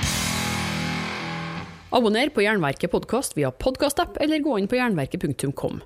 Abonner 1.93 2.33
på 2.33 2.41
Jernverket 2.41 2.89
podkast 2.89 3.37
via 3.37 3.53
podkastapp, 3.53 4.17
eller 4.17 4.41
gå 4.41 4.57
inn 4.57 4.71
på 4.71 4.81
jernverket.kom. 4.81 5.77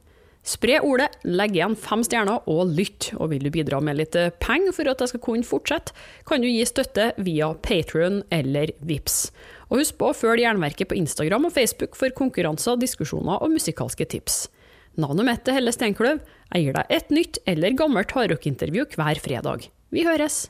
Spre 0.41 0.79
ordet, 0.81 1.11
legg 1.21 1.53
igjen 1.53 1.75
fem 1.77 2.01
stjerner 2.05 2.47
og 2.49 2.71
lytt. 2.73 3.11
Og 3.21 3.29
vil 3.33 3.43
du 3.45 3.51
bidra 3.53 3.77
med 3.83 3.99
litt 3.99 4.17
eh, 4.17 4.31
penger 4.41 4.73
for 4.73 4.89
at 4.89 5.03
jeg 5.03 5.13
skal 5.13 5.21
kunne 5.21 5.45
fortsette, 5.45 5.93
kan 6.25 6.41
du 6.41 6.49
gi 6.49 6.63
støtte 6.65 7.11
via 7.21 7.51
Patrion 7.61 8.23
eller 8.33 8.73
Vips. 8.81 9.27
Og 9.69 9.83
husk 9.83 9.99
på 10.01 10.09
å 10.09 10.17
følge 10.17 10.47
Jernverket 10.47 10.89
på 10.89 10.97
Instagram 10.97 11.45
og 11.47 11.53
Facebook 11.55 11.93
for 11.99 12.13
konkurranser, 12.17 12.79
diskusjoner 12.81 13.37
og 13.37 13.53
musikalske 13.53 14.07
tips. 14.09 14.47
Navnet 14.99 15.29
mitt 15.29 15.47
er 15.47 15.59
Helle 15.59 15.71
Steinkløv. 15.75 16.23
Jeg 16.51 16.65
gir 16.65 16.79
deg 16.79 16.97
et 16.97 17.13
nytt 17.13 17.43
eller 17.47 17.77
gammelt 17.79 18.17
hardrockintervju 18.17 18.89
hver 18.97 19.21
fredag. 19.23 19.69
Vi 19.93 20.03
høres! 20.09 20.47